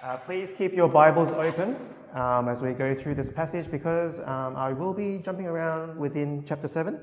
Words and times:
Uh, 0.00 0.16
please 0.16 0.52
keep 0.52 0.74
your 0.74 0.86
Bibles 0.86 1.32
open 1.32 1.74
um, 2.14 2.48
as 2.48 2.62
we 2.62 2.72
go 2.72 2.94
through 2.94 3.16
this 3.16 3.32
passage 3.32 3.68
because 3.68 4.20
um, 4.20 4.54
I 4.54 4.72
will 4.72 4.94
be 4.94 5.18
jumping 5.18 5.46
around 5.46 5.98
within 5.98 6.44
chapter 6.46 6.68
7. 6.68 7.00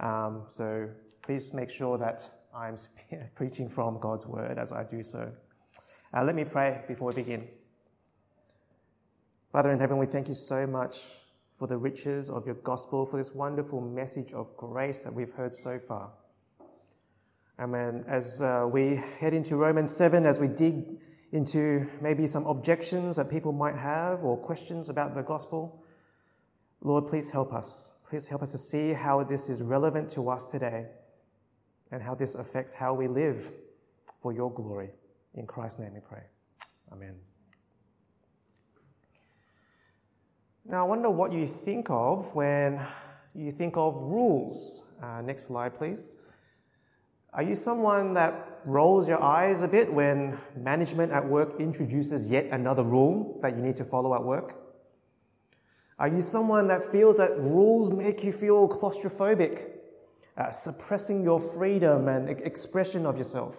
Um, 0.00 0.42
so 0.50 0.86
please 1.22 1.54
make 1.54 1.70
sure 1.70 1.96
that 1.96 2.20
I'm 2.54 2.76
preaching 3.34 3.70
from 3.70 3.98
God's 4.00 4.26
word 4.26 4.58
as 4.58 4.70
I 4.70 4.84
do 4.84 5.02
so. 5.02 5.32
Uh, 6.12 6.24
let 6.24 6.34
me 6.34 6.44
pray 6.44 6.82
before 6.86 7.08
we 7.08 7.14
begin. 7.14 7.48
Father 9.50 9.72
in 9.72 9.80
heaven, 9.80 9.96
we 9.96 10.04
thank 10.04 10.28
you 10.28 10.34
so 10.34 10.66
much 10.66 11.04
for 11.58 11.66
the 11.66 11.78
riches 11.78 12.28
of 12.28 12.44
your 12.44 12.56
gospel, 12.56 13.06
for 13.06 13.16
this 13.16 13.32
wonderful 13.32 13.80
message 13.80 14.32
of 14.32 14.54
grace 14.58 14.98
that 14.98 15.14
we've 15.14 15.32
heard 15.32 15.54
so 15.54 15.78
far. 15.78 16.10
Amen. 17.58 18.04
As 18.06 18.42
uh, 18.42 18.68
we 18.70 19.00
head 19.20 19.32
into 19.32 19.56
Romans 19.56 19.96
7, 19.96 20.26
as 20.26 20.38
we 20.38 20.48
dig 20.48 20.98
into 21.32 21.86
maybe 22.00 22.26
some 22.26 22.46
objections 22.46 23.16
that 23.16 23.30
people 23.30 23.52
might 23.52 23.76
have 23.76 24.24
or 24.24 24.36
questions 24.36 24.88
about 24.88 25.14
the 25.14 25.22
gospel, 25.22 25.82
Lord, 26.82 27.06
please 27.06 27.28
help 27.28 27.52
us. 27.52 27.92
Please 28.08 28.26
help 28.26 28.42
us 28.42 28.52
to 28.52 28.58
see 28.58 28.92
how 28.92 29.24
this 29.24 29.48
is 29.48 29.62
relevant 29.62 30.08
to 30.10 30.28
us 30.30 30.46
today 30.46 30.86
and 31.90 32.02
how 32.02 32.14
this 32.14 32.34
affects 32.34 32.72
how 32.72 32.94
we 32.94 33.08
live 33.08 33.50
for 34.20 34.32
your 34.32 34.52
glory. 34.52 34.90
In 35.34 35.46
Christ's 35.46 35.80
name 35.80 35.94
we 35.94 36.00
pray. 36.00 36.22
Amen. 36.92 37.16
Now, 40.64 40.84
I 40.84 40.88
wonder 40.88 41.10
what 41.10 41.32
you 41.32 41.46
think 41.46 41.90
of 41.90 42.34
when 42.34 42.84
you 43.34 43.52
think 43.52 43.76
of 43.76 43.94
rules. 43.94 44.82
Uh, 45.02 45.20
next 45.20 45.46
slide, 45.46 45.76
please. 45.76 46.10
Are 47.36 47.42
you 47.42 47.54
someone 47.54 48.14
that 48.14 48.62
rolls 48.64 49.06
your 49.06 49.22
eyes 49.22 49.60
a 49.60 49.68
bit 49.68 49.92
when 49.92 50.38
management 50.56 51.12
at 51.12 51.28
work 51.28 51.60
introduces 51.60 52.28
yet 52.28 52.46
another 52.46 52.82
rule 52.82 53.38
that 53.42 53.54
you 53.54 53.62
need 53.62 53.76
to 53.76 53.84
follow 53.84 54.14
at 54.14 54.24
work? 54.24 54.54
Are 55.98 56.08
you 56.08 56.22
someone 56.22 56.66
that 56.68 56.90
feels 56.90 57.18
that 57.18 57.38
rules 57.38 57.90
make 57.90 58.24
you 58.24 58.32
feel 58.32 58.66
claustrophobic, 58.66 59.66
uh, 60.38 60.50
suppressing 60.50 61.22
your 61.22 61.38
freedom 61.38 62.08
and 62.08 62.30
expression 62.40 63.04
of 63.04 63.18
yourself? 63.18 63.54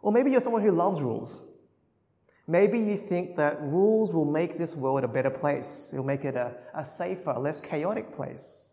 Or 0.00 0.10
maybe 0.10 0.30
you're 0.30 0.40
someone 0.40 0.62
who 0.62 0.72
loves 0.72 1.02
rules. 1.02 1.42
Maybe 2.46 2.78
you 2.78 2.96
think 2.96 3.36
that 3.36 3.60
rules 3.60 4.10
will 4.10 4.24
make 4.24 4.56
this 4.56 4.74
world 4.74 5.04
a 5.04 5.08
better 5.08 5.28
place. 5.28 5.90
It'll 5.92 6.02
make 6.02 6.24
it 6.24 6.34
a, 6.34 6.54
a 6.74 6.82
safer, 6.82 7.34
less 7.34 7.60
chaotic 7.60 8.16
place. 8.16 8.67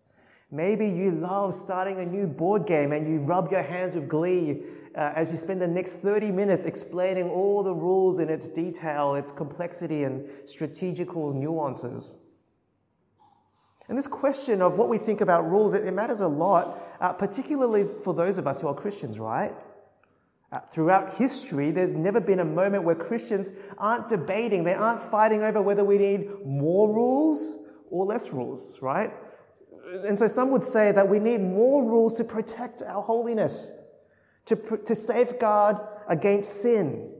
Maybe 0.52 0.88
you 0.88 1.12
love 1.12 1.56
starting 1.56 2.00
a 2.00 2.06
new 2.06 2.28
board 2.28 2.68
game 2.68 2.92
and 2.92 3.08
you 3.08 3.20
rub 3.20 3.52
your 3.52 3.64
hands 3.64 3.96
with 3.96 4.08
glee 4.08 4.64
uh, 4.96 5.12
as 5.16 5.32
you 5.32 5.38
spend 5.38 5.62
the 5.62 5.68
next 5.68 5.94
30 5.94 6.32
minutes 6.32 6.64
explaining 6.64 7.30
all 7.30 7.64
the 7.64 7.74
rules 7.74 8.20
in 8.20 8.30
its 8.30 8.48
detail, 8.48 9.16
its 9.16 9.32
complexity, 9.32 10.04
and 10.04 10.30
strategical 10.46 11.34
nuances. 11.34 12.18
And 13.88 13.98
this 13.98 14.08
question 14.08 14.62
of 14.62 14.78
what 14.78 14.88
we 14.88 14.98
think 14.98 15.22
about 15.22 15.50
rules, 15.50 15.74
it, 15.74 15.86
it 15.86 15.92
matters 15.92 16.22
a 16.22 16.28
lot, 16.28 16.82
uh, 17.02 17.14
particularly 17.14 17.86
for 18.04 18.14
those 18.14 18.38
of 18.38 18.48
us 18.48 18.62
who 18.62 18.68
are 18.68 18.74
Christians, 18.74 19.20
right? 19.20 19.54
Uh, 20.52 20.59
throughout 20.72 21.16
history, 21.16 21.72
there's 21.72 21.92
never 21.92 22.22
been 22.22 22.40
a 22.40 22.46
moment 22.46 22.84
where 22.84 22.96
Christians 22.96 23.50
aren't 23.78 24.09
debating, 24.09 24.64
they 24.64 24.74
aren't 24.74 25.02
fighting 25.02 25.44
over 25.44 25.62
whether 25.62 25.84
we 25.84 25.98
need 25.98 26.30
more 26.46 26.94
rules 26.94 27.58
or 27.90 28.06
less 28.06 28.32
rules, 28.32 28.82
right? 28.82 29.12
And 30.04 30.18
so 30.18 30.28
some 30.28 30.52
would 30.52 30.64
say 30.64 30.92
that 30.92 31.08
we 31.08 31.20
need 31.20 31.42
more 31.42 31.84
rules 31.84 32.14
to 32.16 32.24
protect 32.24 32.82
our 32.82 33.02
holiness, 33.02 33.72
to, 34.46 34.56
to 34.56 34.96
safeguard 34.96 35.78
against 36.08 36.62
sin. 36.62 37.12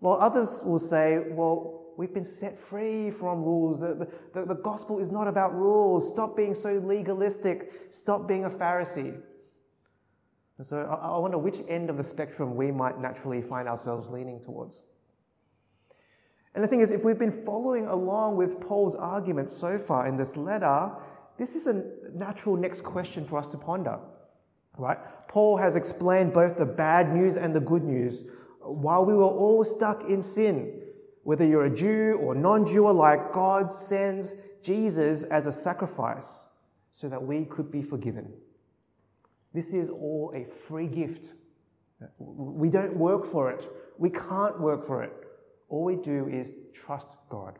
While 0.00 0.18
others 0.20 0.62
will 0.64 0.78
say, 0.78 1.18
well, 1.30 1.86
we've 1.96 2.12
been 2.12 2.24
set 2.24 2.58
free 2.58 3.10
from 3.10 3.42
rules. 3.42 3.80
The, 3.80 4.08
the, 4.34 4.44
the 4.44 4.54
gospel 4.54 4.98
is 4.98 5.10
not 5.10 5.26
about 5.26 5.54
rules. 5.54 6.08
Stop 6.08 6.36
being 6.36 6.54
so 6.54 6.74
legalistic. 6.84 7.72
Stop 7.90 8.28
being 8.28 8.44
a 8.44 8.50
Pharisee. 8.50 9.20
And 10.58 10.66
so 10.66 10.78
I, 10.78 11.08
I 11.08 11.18
wonder 11.18 11.38
which 11.38 11.58
end 11.68 11.90
of 11.90 11.96
the 11.96 12.04
spectrum 12.04 12.56
we 12.56 12.70
might 12.70 13.00
naturally 13.00 13.42
find 13.42 13.68
ourselves 13.68 14.08
leaning 14.08 14.40
towards. 14.40 14.84
And 16.54 16.64
the 16.64 16.68
thing 16.68 16.80
is, 16.80 16.90
if 16.90 17.04
we've 17.04 17.18
been 17.18 17.44
following 17.44 17.86
along 17.86 18.36
with 18.36 18.60
Paul's 18.60 18.94
argument 18.94 19.50
so 19.50 19.78
far 19.78 20.06
in 20.06 20.16
this 20.16 20.36
letter, 20.38 20.90
this 21.38 21.54
is 21.54 21.66
a 21.66 21.84
natural 22.14 22.56
next 22.56 22.82
question 22.82 23.24
for 23.24 23.38
us 23.38 23.46
to 23.48 23.58
ponder, 23.58 23.98
right? 24.78 24.98
Paul 25.28 25.56
has 25.56 25.76
explained 25.76 26.32
both 26.32 26.56
the 26.56 26.64
bad 26.64 27.14
news 27.14 27.36
and 27.36 27.54
the 27.54 27.60
good 27.60 27.84
news. 27.84 28.24
While 28.60 29.04
we 29.04 29.14
were 29.14 29.24
all 29.24 29.64
stuck 29.64 30.08
in 30.08 30.22
sin, 30.22 30.82
whether 31.24 31.44
you're 31.44 31.66
a 31.66 31.74
Jew 31.74 32.18
or 32.22 32.34
non 32.34 32.64
Jew 32.64 32.88
alike, 32.88 33.32
God 33.32 33.72
sends 33.72 34.34
Jesus 34.62 35.24
as 35.24 35.46
a 35.46 35.52
sacrifice 35.52 36.40
so 36.92 37.08
that 37.08 37.22
we 37.22 37.44
could 37.44 37.70
be 37.70 37.82
forgiven. 37.82 38.32
This 39.52 39.72
is 39.72 39.90
all 39.90 40.32
a 40.34 40.44
free 40.44 40.86
gift. 40.86 41.32
We 42.18 42.68
don't 42.68 42.96
work 42.96 43.26
for 43.26 43.50
it. 43.50 43.68
We 43.98 44.10
can't 44.10 44.60
work 44.60 44.86
for 44.86 45.02
it. 45.02 45.12
All 45.68 45.84
we 45.84 45.96
do 45.96 46.28
is 46.28 46.52
trust 46.72 47.08
God. 47.28 47.58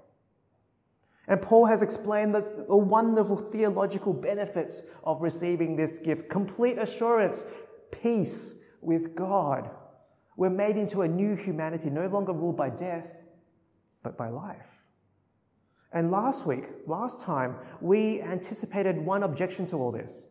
And 1.29 1.43
Paul 1.43 1.67
has 1.67 1.83
explained 1.83 2.35
the, 2.35 2.65
the 2.69 2.77
wonderful 2.77 3.37
theological 3.37 4.13
benefits 4.13 4.83
of 5.05 5.21
receiving 5.21 5.77
this 5.77 5.99
gift 5.99 6.29
complete 6.29 6.79
assurance, 6.79 7.45
peace 7.91 8.61
with 8.81 9.15
God. 9.17 9.71
We're 10.37 10.51
made 10.51 10.77
into 10.77 11.03
a 11.03 11.09
new 11.09 11.35
humanity, 11.35 11.91
no 11.91 12.07
longer 12.07 12.33
ruled 12.33 12.57
by 12.57 12.71
death, 12.71 13.09
but 14.03 14.17
by 14.17 14.29
life. 14.29 14.67
And 15.93 16.11
last 16.11 16.47
week, 16.47 16.65
last 16.87 17.21
time, 17.21 17.57
we 17.81 18.21
anticipated 18.23 18.99
one 18.99 19.23
objection 19.23 19.67
to 19.69 19.77
all 19.77 19.91
this. 19.91 20.29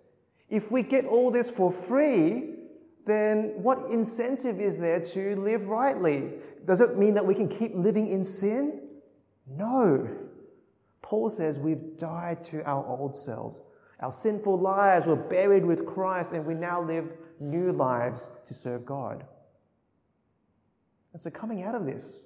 If 0.49 0.71
we 0.71 0.83
get 0.83 1.05
all 1.05 1.31
this 1.31 1.49
for 1.49 1.71
free, 1.71 2.51
then 3.05 3.53
what 3.55 3.89
incentive 3.89 4.61
is 4.61 4.77
there 4.77 4.99
to 4.99 5.35
live 5.35 5.69
rightly? 5.69 6.33
Does 6.65 6.81
it 6.81 6.97
mean 6.97 7.13
that 7.15 7.25
we 7.25 7.33
can 7.33 7.47
keep 7.47 7.73
living 7.75 8.07
in 8.07 8.23
sin? 8.23 8.81
No. 9.47 10.07
Paul 11.05 11.29
says 11.29 11.59
we've 11.59 11.97
died 11.97 12.43
to 12.45 12.63
our 12.63 12.83
old 12.83 13.15
selves. 13.15 13.61
Our 13.99 14.11
sinful 14.11 14.59
lives 14.59 15.05
were 15.05 15.15
buried 15.15 15.63
with 15.63 15.85
Christ, 15.85 16.31
and 16.31 16.43
we 16.43 16.55
now 16.55 16.81
live 16.81 17.11
new 17.39 17.71
lives 17.71 18.31
to 18.45 18.55
serve 18.55 18.87
God. 18.87 19.23
And 21.13 21.21
so, 21.21 21.29
coming 21.29 21.61
out 21.61 21.75
of 21.75 21.85
this, 21.85 22.25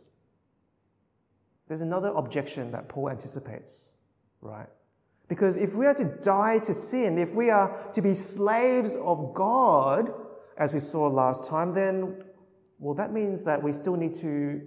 there's 1.68 1.82
another 1.82 2.08
objection 2.16 2.72
that 2.72 2.88
Paul 2.88 3.10
anticipates, 3.10 3.90
right? 4.40 4.70
Because 5.28 5.58
if 5.58 5.76
we 5.76 5.86
are 5.86 5.94
to 5.96 6.06
die 6.06 6.60
to 6.60 6.74
sin, 6.74 7.18
if 7.18 7.34
we 7.36 7.50
are 7.50 7.92
to 7.92 8.02
be 8.02 8.14
slaves 8.14 8.96
of 8.96 9.34
God, 9.34 10.14
as 10.58 10.74
we 10.74 10.80
saw 10.80 11.08
last 11.08 11.50
time, 11.50 11.74
then, 11.74 12.24
well, 12.80 12.96
that 12.96 13.12
means 13.12 13.44
that 13.44 13.62
we 13.62 13.74
still 13.74 13.98
need 13.98 14.14
to 14.22 14.62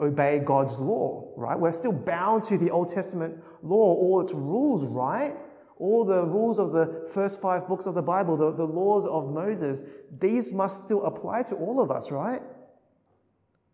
obey 0.00 0.40
God's 0.44 0.78
law, 0.78 1.32
right? 1.36 1.58
We're 1.58 1.72
still 1.72 1.92
bound 1.92 2.44
to 2.44 2.58
the 2.58 2.70
Old 2.70 2.88
Testament 2.88 3.38
law, 3.62 3.94
all 3.94 4.20
its 4.20 4.32
rules, 4.32 4.84
right? 4.84 5.36
All 5.78 6.04
the 6.04 6.24
rules 6.24 6.58
of 6.58 6.72
the 6.72 7.08
first 7.12 7.40
five 7.40 7.68
books 7.68 7.86
of 7.86 7.94
the 7.94 8.02
Bible, 8.02 8.36
the, 8.36 8.52
the 8.52 8.66
laws 8.66 9.06
of 9.06 9.32
Moses, 9.32 9.82
these 10.20 10.52
must 10.52 10.84
still 10.84 11.04
apply 11.04 11.42
to 11.42 11.54
all 11.56 11.80
of 11.80 11.90
us, 11.90 12.10
right? 12.10 12.42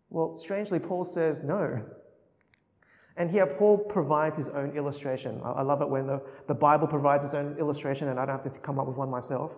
Well, 0.09 0.37
strangely, 0.37 0.79
Paul 0.79 1.05
says 1.05 1.41
no. 1.43 1.81
And 3.17 3.29
here, 3.29 3.45
Paul 3.45 3.77
provides 3.77 4.37
his 4.37 4.47
own 4.49 4.75
illustration. 4.75 5.41
I 5.43 5.61
love 5.61 5.81
it 5.81 5.89
when 5.89 6.07
the, 6.07 6.21
the 6.47 6.53
Bible 6.53 6.87
provides 6.87 7.25
its 7.25 7.33
own 7.33 7.55
illustration 7.59 8.07
and 8.07 8.19
I 8.19 8.25
don't 8.25 8.41
have 8.41 8.53
to 8.53 8.59
come 8.59 8.79
up 8.79 8.87
with 8.87 8.97
one 8.97 9.09
myself. 9.09 9.51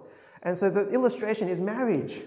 And 0.44 0.58
so 0.58 0.70
the 0.70 0.90
illustration 0.90 1.50
is 1.50 1.62
marriage. 1.62 2.22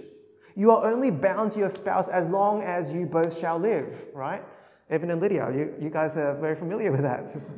You 0.57 0.71
are 0.71 0.91
only 0.91 1.11
bound 1.11 1.53
to 1.53 1.59
your 1.59 1.69
spouse 1.69 2.09
as 2.09 2.29
long 2.31 2.63
as 2.63 2.93
you 2.93 3.05
both 3.05 3.39
shall 3.39 3.59
live, 3.59 4.07
right? 4.15 4.43
Evan 4.89 5.11
and 5.11 5.21
Lydia, 5.21 5.53
you, 5.53 5.75
you 5.79 5.91
guys 5.91 6.17
are 6.17 6.35
very 6.41 6.57
familiar 6.57 6.91
with 6.91 7.03
that. 7.03 7.31
Just, 7.31 7.51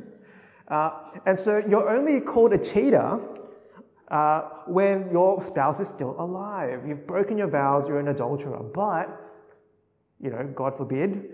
uh, 0.67 0.91
and 1.25 1.39
so 1.39 1.63
you're 1.65 1.89
only 1.89 2.19
called 2.19 2.51
a 2.51 2.57
cheater 2.57 3.21
uh, 4.09 4.41
when 4.67 5.09
your 5.11 5.41
spouse 5.41 5.79
is 5.79 5.87
still 5.87 6.13
alive. 6.19 6.85
You've 6.85 7.07
broken 7.07 7.37
your 7.37 7.47
vows, 7.47 7.87
you're 7.87 7.99
an 7.99 8.09
adulterer. 8.09 8.63
But, 8.63 9.09
you 10.19 10.29
know, 10.29 10.51
God 10.53 10.75
forbid, 10.75 11.29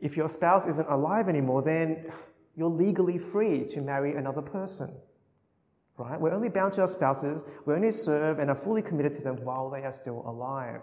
if 0.00 0.16
your 0.16 0.28
spouse 0.28 0.68
isn't 0.68 0.88
alive 0.88 1.28
anymore, 1.28 1.62
then 1.62 2.12
you're 2.54 2.70
legally 2.70 3.18
free 3.18 3.64
to 3.64 3.80
marry 3.80 4.14
another 4.14 4.42
person. 4.42 4.94
Right? 5.96 6.20
We're 6.20 6.32
only 6.32 6.48
bound 6.48 6.74
to 6.74 6.82
our 6.82 6.88
spouses, 6.88 7.42
we 7.66 7.74
only 7.74 7.90
serve 7.90 8.38
and 8.38 8.50
are 8.50 8.56
fully 8.56 8.82
committed 8.82 9.14
to 9.14 9.22
them 9.22 9.44
while 9.44 9.68
they 9.68 9.82
are 9.82 9.92
still 9.92 10.22
alive. 10.24 10.82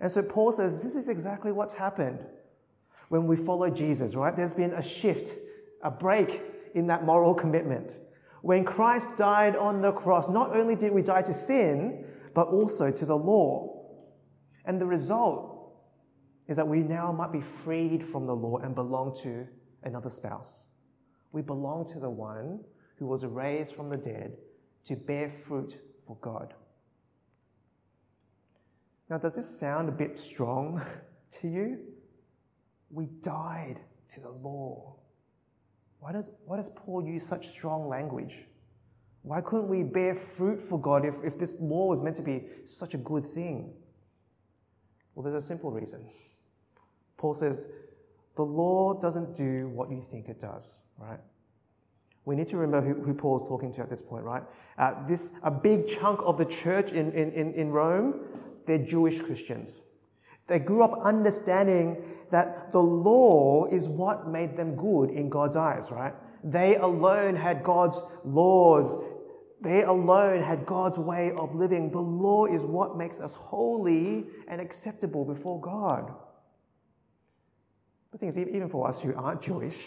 And 0.00 0.10
so 0.10 0.22
Paul 0.22 0.52
says 0.52 0.82
this 0.82 0.94
is 0.94 1.08
exactly 1.08 1.52
what's 1.52 1.74
happened 1.74 2.18
when 3.08 3.26
we 3.26 3.36
follow 3.36 3.70
Jesus, 3.70 4.14
right? 4.14 4.36
There's 4.36 4.54
been 4.54 4.72
a 4.74 4.82
shift, 4.82 5.38
a 5.82 5.90
break 5.90 6.42
in 6.74 6.86
that 6.88 7.04
moral 7.04 7.34
commitment. 7.34 7.96
When 8.42 8.64
Christ 8.64 9.16
died 9.16 9.56
on 9.56 9.80
the 9.80 9.92
cross, 9.92 10.28
not 10.28 10.54
only 10.54 10.76
did 10.76 10.92
we 10.92 11.02
die 11.02 11.22
to 11.22 11.34
sin, 11.34 12.04
but 12.34 12.48
also 12.48 12.90
to 12.90 13.06
the 13.06 13.16
law. 13.16 13.84
And 14.64 14.80
the 14.80 14.86
result 14.86 15.72
is 16.48 16.56
that 16.56 16.68
we 16.68 16.80
now 16.80 17.10
might 17.12 17.32
be 17.32 17.40
freed 17.40 18.04
from 18.04 18.26
the 18.26 18.34
law 18.34 18.58
and 18.58 18.74
belong 18.74 19.16
to 19.22 19.46
another 19.82 20.10
spouse. 20.10 20.68
We 21.32 21.42
belong 21.42 21.88
to 21.92 21.98
the 21.98 22.10
one 22.10 22.60
who 22.98 23.06
was 23.06 23.24
raised 23.24 23.74
from 23.74 23.88
the 23.88 23.96
dead 23.96 24.36
to 24.84 24.96
bear 24.96 25.30
fruit 25.30 25.76
for 26.06 26.16
God. 26.20 26.54
Now, 29.08 29.18
does 29.18 29.36
this 29.36 29.58
sound 29.58 29.88
a 29.88 29.92
bit 29.92 30.18
strong 30.18 30.82
to 31.40 31.48
you? 31.48 31.78
We 32.90 33.06
died 33.22 33.80
to 34.08 34.20
the 34.20 34.30
law. 34.30 34.96
Why 36.00 36.12
does, 36.12 36.30
why 36.44 36.56
does 36.56 36.70
Paul 36.76 37.06
use 37.06 37.26
such 37.26 37.48
strong 37.48 37.88
language? 37.88 38.46
Why 39.22 39.40
couldn't 39.40 39.68
we 39.68 39.82
bear 39.82 40.14
fruit 40.14 40.62
for 40.62 40.80
God 40.80 41.04
if, 41.04 41.16
if 41.24 41.38
this 41.38 41.56
law 41.58 41.86
was 41.86 42.00
meant 42.00 42.16
to 42.16 42.22
be 42.22 42.44
such 42.64 42.94
a 42.94 42.98
good 42.98 43.26
thing? 43.26 43.72
Well, 45.14 45.24
there's 45.24 45.42
a 45.42 45.46
simple 45.46 45.72
reason. 45.72 46.08
Paul 47.16 47.34
says, 47.34 47.68
the 48.36 48.44
law 48.44 48.94
doesn't 48.94 49.34
do 49.34 49.68
what 49.68 49.90
you 49.90 50.04
think 50.10 50.28
it 50.28 50.40
does, 50.40 50.80
right? 50.98 51.18
We 52.24 52.36
need 52.36 52.46
to 52.48 52.56
remember 52.56 52.86
who, 52.86 53.02
who 53.02 53.14
talking 53.14 53.72
to 53.72 53.80
at 53.80 53.88
this 53.88 54.02
point, 54.02 54.24
right? 54.24 54.42
Uh, 54.78 54.94
this, 55.08 55.30
a 55.42 55.50
big 55.50 55.88
chunk 55.88 56.20
of 56.22 56.36
the 56.38 56.44
church 56.44 56.92
in, 56.92 57.12
in, 57.12 57.54
in 57.54 57.70
Rome, 57.70 58.20
they're 58.66 58.78
Jewish 58.78 59.20
Christians. 59.20 59.80
They 60.46 60.58
grew 60.58 60.82
up 60.82 61.00
understanding 61.02 62.02
that 62.30 62.72
the 62.72 62.80
law 62.80 63.66
is 63.66 63.88
what 63.88 64.28
made 64.28 64.56
them 64.56 64.76
good 64.76 65.10
in 65.10 65.28
God's 65.28 65.56
eyes, 65.56 65.90
right? 65.90 66.14
They 66.44 66.76
alone 66.76 67.34
had 67.34 67.62
God's 67.62 68.00
laws. 68.24 68.96
They 69.60 69.82
alone 69.82 70.42
had 70.42 70.66
God's 70.66 70.98
way 70.98 71.32
of 71.32 71.54
living. 71.54 71.90
The 71.90 72.00
law 72.00 72.46
is 72.46 72.64
what 72.64 72.96
makes 72.96 73.20
us 73.20 73.34
holy 73.34 74.26
and 74.48 74.60
acceptable 74.60 75.24
before 75.24 75.60
God. 75.60 76.12
The 78.12 78.18
thing 78.18 78.28
is, 78.28 78.38
even 78.38 78.68
for 78.68 78.86
us 78.88 79.00
who 79.00 79.14
aren't 79.14 79.42
Jewish, 79.42 79.84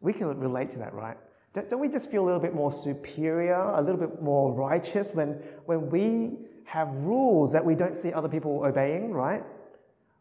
we 0.00 0.12
can 0.12 0.26
relate 0.38 0.70
to 0.70 0.78
that, 0.78 0.92
right? 0.92 1.16
Don't 1.52 1.80
we 1.80 1.88
just 1.88 2.10
feel 2.10 2.22
a 2.22 2.26
little 2.26 2.40
bit 2.40 2.54
more 2.54 2.70
superior, 2.70 3.60
a 3.74 3.80
little 3.80 4.00
bit 4.00 4.22
more 4.22 4.54
righteous 4.54 5.12
when, 5.12 5.42
when 5.66 5.90
we 5.90 6.38
have 6.70 6.88
rules 6.92 7.50
that 7.50 7.64
we 7.64 7.74
don't 7.74 7.96
see 7.96 8.12
other 8.12 8.28
people 8.28 8.62
obeying, 8.64 9.12
right? 9.12 9.42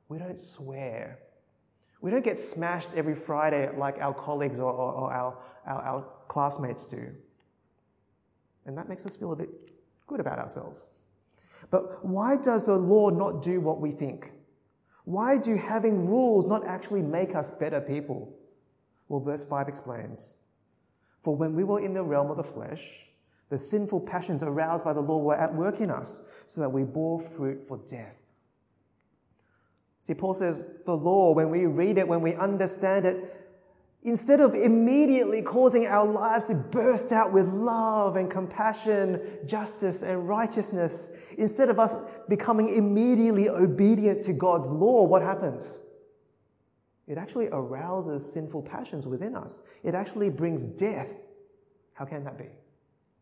We 0.07 0.17
don't 0.17 0.39
swear. 0.39 1.19
We 2.01 2.09
don't 2.09 2.23
get 2.23 2.39
smashed 2.39 2.95
every 2.95 3.13
Friday 3.13 3.69
like 3.77 3.99
our 3.99 4.15
colleagues 4.15 4.57
or, 4.57 4.71
or, 4.71 4.93
or 4.93 5.13
our, 5.13 5.37
our, 5.67 5.81
our 5.83 6.05
classmates 6.27 6.87
do. 6.87 7.11
And 8.65 8.75
that 8.79 8.89
makes 8.89 9.05
us 9.05 9.15
feel 9.15 9.31
a 9.31 9.35
bit 9.35 9.49
good 10.07 10.19
about 10.19 10.39
ourselves. 10.39 10.87
But 11.69 12.03
why 12.03 12.35
does 12.35 12.63
the 12.63 12.77
law 12.77 13.09
not 13.09 13.43
do 13.43 13.61
what 13.61 13.79
we 13.79 13.91
think? 13.91 14.31
Why 15.05 15.37
do 15.37 15.53
having 15.53 16.07
rules 16.07 16.47
not 16.47 16.65
actually 16.65 17.03
make 17.03 17.35
us 17.35 17.51
better 17.51 17.79
people? 17.79 18.35
Well, 19.07 19.19
verse 19.19 19.43
5 19.43 19.67
explains 19.67 20.33
For 21.23 21.35
when 21.35 21.53
we 21.53 21.63
were 21.63 21.79
in 21.79 21.93
the 21.93 22.01
realm 22.01 22.31
of 22.31 22.37
the 22.37 22.43
flesh, 22.43 23.05
the 23.49 23.57
sinful 23.57 24.01
passions 24.01 24.43
aroused 24.43 24.83
by 24.83 24.93
the 24.93 25.01
law 25.01 25.17
were 25.17 25.35
at 25.35 25.53
work 25.53 25.81
in 25.81 25.89
us, 25.89 26.21
so 26.47 26.61
that 26.61 26.69
we 26.69 26.83
bore 26.83 27.19
fruit 27.19 27.67
for 27.67 27.77
death. 27.89 28.15
See, 30.01 30.13
Paul 30.13 30.33
says 30.33 30.69
the 30.85 30.95
law, 30.95 31.33
when 31.33 31.49
we 31.49 31.65
read 31.65 31.97
it, 31.97 32.07
when 32.07 32.21
we 32.21 32.35
understand 32.35 33.05
it, 33.05 33.35
instead 34.03 34.39
of 34.39 34.53
immediately 34.53 35.41
causing 35.41 35.87
our 35.87 36.05
lives 36.05 36.45
to 36.45 36.55
burst 36.55 37.11
out 37.11 37.33
with 37.33 37.47
love 37.47 38.15
and 38.15 38.31
compassion, 38.31 39.21
justice 39.45 40.03
and 40.03 40.27
righteousness, 40.27 41.09
instead 41.37 41.69
of 41.69 41.79
us 41.79 41.95
becoming 42.29 42.69
immediately 42.69 43.49
obedient 43.49 44.23
to 44.23 44.33
God's 44.33 44.69
law, 44.69 45.03
what 45.03 45.21
happens? 45.21 45.79
It 47.07 47.17
actually 47.17 47.47
arouses 47.47 48.31
sinful 48.31 48.61
passions 48.61 49.07
within 49.07 49.35
us. 49.35 49.61
It 49.83 49.95
actually 49.95 50.29
brings 50.29 50.63
death. 50.63 51.09
How 51.93 52.05
can 52.05 52.23
that 52.23 52.37
be? 52.37 52.45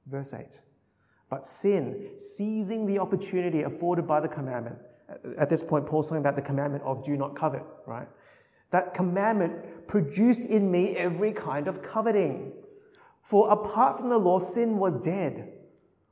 Verse 0.09 0.33
8. 0.33 0.59
But 1.30 1.45
sin, 1.45 2.12
seizing 2.18 2.86
the 2.86 3.00
opportunity 3.00 3.63
afforded 3.63 4.07
by 4.07 4.19
the 4.19 4.27
commandment, 4.27 4.77
uh, 5.09 5.30
at 5.38 5.50
this 5.50 5.62
point, 5.62 5.86
Paul's 5.86 6.07
talking 6.07 6.19
about 6.19 6.36
the 6.36 6.42
commandment 6.42 6.83
of 6.83 7.04
do 7.04 7.18
not 7.18 7.36
covet, 7.36 7.63
right? 7.86 8.07
That 8.71 8.94
commandment 8.94 9.88
produced 9.88 10.42
in 10.42 10.69
me 10.71 10.95
every 10.95 11.31
kind 11.31 11.68
of 11.68 11.81
coveting. 11.81 12.54
For 13.21 13.50
apart 13.50 13.98
from 13.98 14.09
the 14.09 14.18
law, 14.18 14.39
sin 14.39 14.77
was 14.77 14.95
dead. 14.95 15.54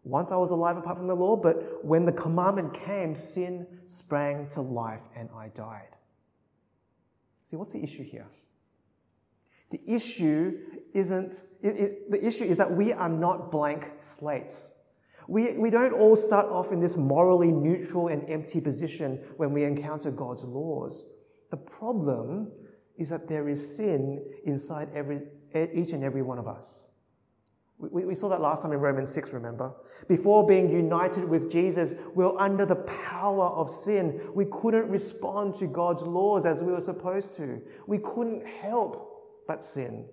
Once 0.03 0.31
I 0.31 0.35
was 0.35 0.51
alive 0.51 0.77
apart 0.77 0.97
from 0.97 1.07
the 1.07 1.15
law, 1.15 1.35
but 1.35 1.83
when 1.83 2.05
the 2.05 2.11
commandment 2.11 2.73
came, 2.73 3.15
sin 3.15 3.65
sprang 3.87 4.47
to 4.49 4.61
life 4.61 5.01
and 5.15 5.29
I 5.35 5.47
died. 5.49 5.95
See, 7.43 7.55
what's 7.55 7.73
the 7.73 7.83
issue 7.83 8.03
here? 8.03 8.27
The 9.75 9.93
issue 9.93 10.57
isn't, 10.93 11.41
it, 11.61 11.75
it, 11.75 12.11
the 12.11 12.25
issue 12.25 12.45
is 12.45 12.55
that 12.55 12.71
we 12.71 12.93
are 12.93 13.09
not 13.09 13.51
blank 13.51 13.91
slates. 13.99 14.69
We, 15.27 15.51
we 15.51 15.69
don't 15.69 15.91
all 15.91 16.15
start 16.15 16.47
off 16.47 16.71
in 16.71 16.79
this 16.79 16.95
morally 16.95 17.51
neutral 17.51 18.07
and 18.07 18.29
empty 18.29 18.61
position 18.61 19.19
when 19.35 19.51
we 19.51 19.65
encounter 19.65 20.11
God's 20.11 20.45
laws. 20.45 21.03
The 21.51 21.57
problem 21.57 22.53
is 22.97 23.09
that 23.09 23.27
there 23.27 23.49
is 23.49 23.75
sin 23.75 24.23
inside 24.45 24.87
every, 24.95 25.23
each 25.73 25.91
and 25.91 26.05
every 26.05 26.21
one 26.21 26.39
of 26.39 26.47
us. 26.47 26.85
We, 27.77 28.05
we 28.05 28.15
saw 28.15 28.29
that 28.29 28.39
last 28.39 28.61
time 28.61 28.71
in 28.71 28.79
Romans 28.79 29.09
6, 29.09 29.33
remember? 29.33 29.73
Before 30.07 30.47
being 30.47 30.71
united 30.71 31.25
with 31.25 31.51
Jesus, 31.51 31.95
we 32.13 32.23
were 32.23 32.39
under 32.39 32.65
the 32.65 32.77
power 32.77 33.47
of 33.47 33.69
sin. 33.69 34.21
We 34.33 34.45
couldn't 34.45 34.87
respond 34.87 35.53
to 35.55 35.67
God's 35.67 36.03
laws 36.03 36.45
as 36.45 36.63
we 36.63 36.71
were 36.71 36.79
supposed 36.79 37.35
to. 37.35 37.61
We 37.87 37.97
couldn't 37.97 38.47
help 38.47 39.11
but 39.47 39.63
sin. 39.63 40.05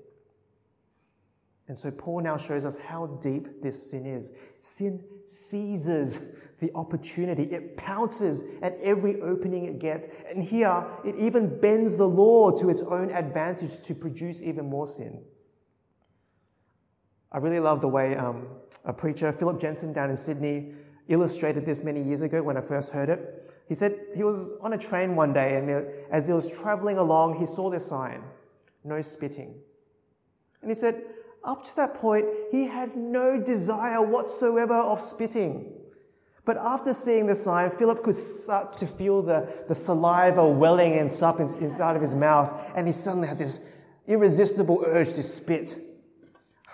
And 1.68 1.78
so 1.78 1.90
Paul 1.90 2.20
now 2.20 2.36
shows 2.36 2.64
us 2.64 2.76
how 2.76 3.06
deep 3.22 3.62
this 3.62 3.90
sin 3.90 4.04
is. 4.04 4.32
Sin 4.60 5.02
seizes 5.26 6.18
the 6.60 6.70
opportunity, 6.74 7.44
it 7.44 7.76
pounces 7.76 8.42
at 8.62 8.78
every 8.82 9.20
opening 9.20 9.64
it 9.64 9.80
gets. 9.80 10.06
And 10.28 10.44
here, 10.44 10.84
it 11.04 11.16
even 11.16 11.58
bends 11.60 11.96
the 11.96 12.06
law 12.06 12.50
to 12.52 12.68
its 12.68 12.82
own 12.82 13.10
advantage 13.10 13.80
to 13.82 13.94
produce 13.94 14.40
even 14.42 14.68
more 14.68 14.86
sin. 14.86 15.22
I 17.32 17.38
really 17.38 17.58
love 17.58 17.80
the 17.80 17.88
way 17.88 18.16
um, 18.16 18.46
a 18.84 18.92
preacher, 18.92 19.32
Philip 19.32 19.58
Jensen, 19.60 19.92
down 19.92 20.10
in 20.10 20.16
Sydney, 20.16 20.74
illustrated 21.08 21.64
this 21.66 21.82
many 21.82 22.02
years 22.02 22.20
ago 22.20 22.42
when 22.42 22.56
I 22.56 22.60
first 22.60 22.92
heard 22.92 23.08
it. 23.08 23.50
He 23.66 23.74
said 23.74 23.98
he 24.14 24.22
was 24.22 24.52
on 24.60 24.74
a 24.74 24.78
train 24.78 25.16
one 25.16 25.32
day, 25.32 25.56
and 25.56 25.86
as 26.12 26.26
he 26.26 26.32
was 26.32 26.50
traveling 26.50 26.98
along, 26.98 27.40
he 27.40 27.46
saw 27.46 27.70
this 27.70 27.86
sign 27.86 28.22
no 28.84 29.00
spitting. 29.00 29.54
And 30.60 30.70
he 30.70 30.74
said, 30.74 31.02
up 31.44 31.64
to 31.64 31.76
that 31.76 31.94
point, 31.94 32.26
he 32.50 32.66
had 32.66 32.96
no 32.96 33.40
desire 33.40 34.00
whatsoever 34.00 34.74
of 34.74 35.00
spitting. 35.00 35.72
But 36.44 36.56
after 36.56 36.92
seeing 36.92 37.26
the 37.26 37.34
sign, 37.34 37.70
Philip 37.70 38.02
could 38.02 38.16
start 38.16 38.76
to 38.78 38.86
feel 38.86 39.22
the, 39.22 39.48
the 39.68 39.74
saliva 39.74 40.48
welling 40.48 40.94
and 40.94 41.10
up 41.22 41.40
inside 41.40 41.96
of 41.96 42.02
his 42.02 42.14
mouth, 42.14 42.52
and 42.74 42.86
he 42.86 42.92
suddenly 42.92 43.28
had 43.28 43.38
this 43.38 43.60
irresistible 44.06 44.84
urge 44.86 45.14
to 45.14 45.22
spit. 45.22 45.76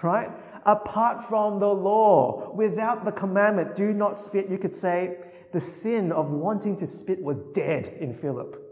Right? 0.03 0.31
Apart 0.65 1.29
from 1.29 1.61
the 1.61 1.69
law, 1.69 2.53
without 2.55 3.05
the 3.05 3.13
commandment, 3.13 3.75
do 3.75 3.93
not 3.93 4.19
spit, 4.19 4.49
you 4.49 4.59
could 4.59 4.75
say 4.75 5.19
the 5.53 5.61
sin 5.61 6.13
of 6.13 6.31
wanting 6.31 6.77
to 6.77 6.87
spit 6.87 7.23
was 7.23 7.39
dead 7.55 7.89
in 8.01 8.15
Philip. 8.15 8.63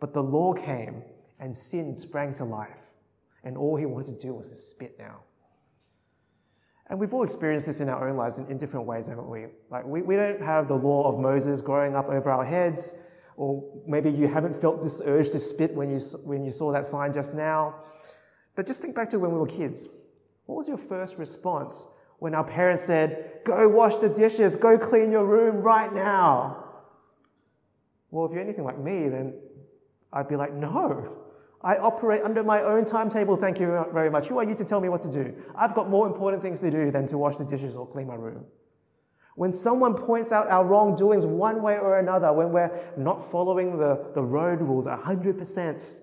But 0.00 0.12
the 0.12 0.22
law 0.22 0.52
came, 0.52 1.02
and 1.40 1.56
sin 1.56 1.96
sprang 1.96 2.32
to 2.34 2.44
life 2.44 2.86
and 3.46 3.56
all 3.56 3.76
he 3.76 3.86
wanted 3.86 4.20
to 4.20 4.26
do 4.26 4.34
was 4.34 4.50
to 4.50 4.56
spit 4.56 4.96
now. 4.98 5.20
And 6.88 6.98
we've 6.98 7.14
all 7.14 7.22
experienced 7.22 7.66
this 7.66 7.80
in 7.80 7.88
our 7.88 8.08
own 8.08 8.16
lives 8.16 8.38
in, 8.38 8.46
in 8.46 8.58
different 8.58 8.86
ways, 8.86 9.06
haven't 9.06 9.28
we? 9.28 9.46
Like, 9.70 9.86
we, 9.86 10.02
we 10.02 10.16
don't 10.16 10.42
have 10.42 10.66
the 10.68 10.74
law 10.74 11.12
of 11.12 11.20
Moses 11.20 11.60
growing 11.60 11.94
up 11.94 12.08
over 12.08 12.30
our 12.30 12.44
heads, 12.44 12.94
or 13.36 13.64
maybe 13.86 14.10
you 14.10 14.26
haven't 14.26 14.60
felt 14.60 14.82
this 14.82 15.00
urge 15.04 15.30
to 15.30 15.38
spit 15.38 15.74
when 15.74 15.90
you, 15.90 16.00
when 16.24 16.44
you 16.44 16.50
saw 16.50 16.72
that 16.72 16.86
sign 16.86 17.12
just 17.12 17.34
now. 17.34 17.76
But 18.56 18.66
just 18.66 18.80
think 18.80 18.96
back 18.96 19.10
to 19.10 19.18
when 19.18 19.32
we 19.32 19.38
were 19.38 19.46
kids. 19.46 19.86
What 20.46 20.56
was 20.56 20.68
your 20.68 20.78
first 20.78 21.16
response 21.16 21.86
when 22.18 22.34
our 22.34 22.44
parents 22.44 22.82
said, 22.82 23.40
Go 23.44 23.68
wash 23.68 23.96
the 23.96 24.08
dishes, 24.08 24.56
go 24.56 24.76
clean 24.78 25.12
your 25.12 25.24
room 25.24 25.56
right 25.56 25.92
now? 25.92 26.64
Well, 28.10 28.26
if 28.26 28.32
you're 28.32 28.40
anything 28.40 28.64
like 28.64 28.78
me, 28.78 29.08
then 29.08 29.34
I'd 30.12 30.28
be 30.28 30.36
like, 30.36 30.52
No, 30.52 31.16
I 31.62 31.78
operate 31.78 32.22
under 32.22 32.44
my 32.44 32.62
own 32.62 32.84
timetable, 32.84 33.36
thank 33.36 33.58
you 33.58 33.84
very 33.92 34.10
much. 34.10 34.28
Who 34.28 34.38
are 34.38 34.44
you 34.44 34.54
to 34.54 34.64
tell 34.64 34.80
me 34.80 34.88
what 34.88 35.02
to 35.02 35.10
do? 35.10 35.34
I've 35.56 35.74
got 35.74 35.90
more 35.90 36.06
important 36.06 36.42
things 36.42 36.60
to 36.60 36.70
do 36.70 36.90
than 36.90 37.06
to 37.08 37.18
wash 37.18 37.36
the 37.36 37.44
dishes 37.44 37.74
or 37.74 37.86
clean 37.86 38.06
my 38.06 38.14
room. 38.14 38.44
When 39.36 39.52
someone 39.52 39.94
points 39.94 40.32
out 40.32 40.48
our 40.48 40.64
wrongdoings 40.64 41.26
one 41.26 41.62
way 41.62 41.74
or 41.78 41.98
another, 41.98 42.32
when 42.32 42.52
we're 42.52 42.70
not 42.96 43.30
following 43.30 43.76
the, 43.76 44.10
the 44.14 44.22
road 44.22 44.62
rules 44.62 44.86
100%, 44.86 45.94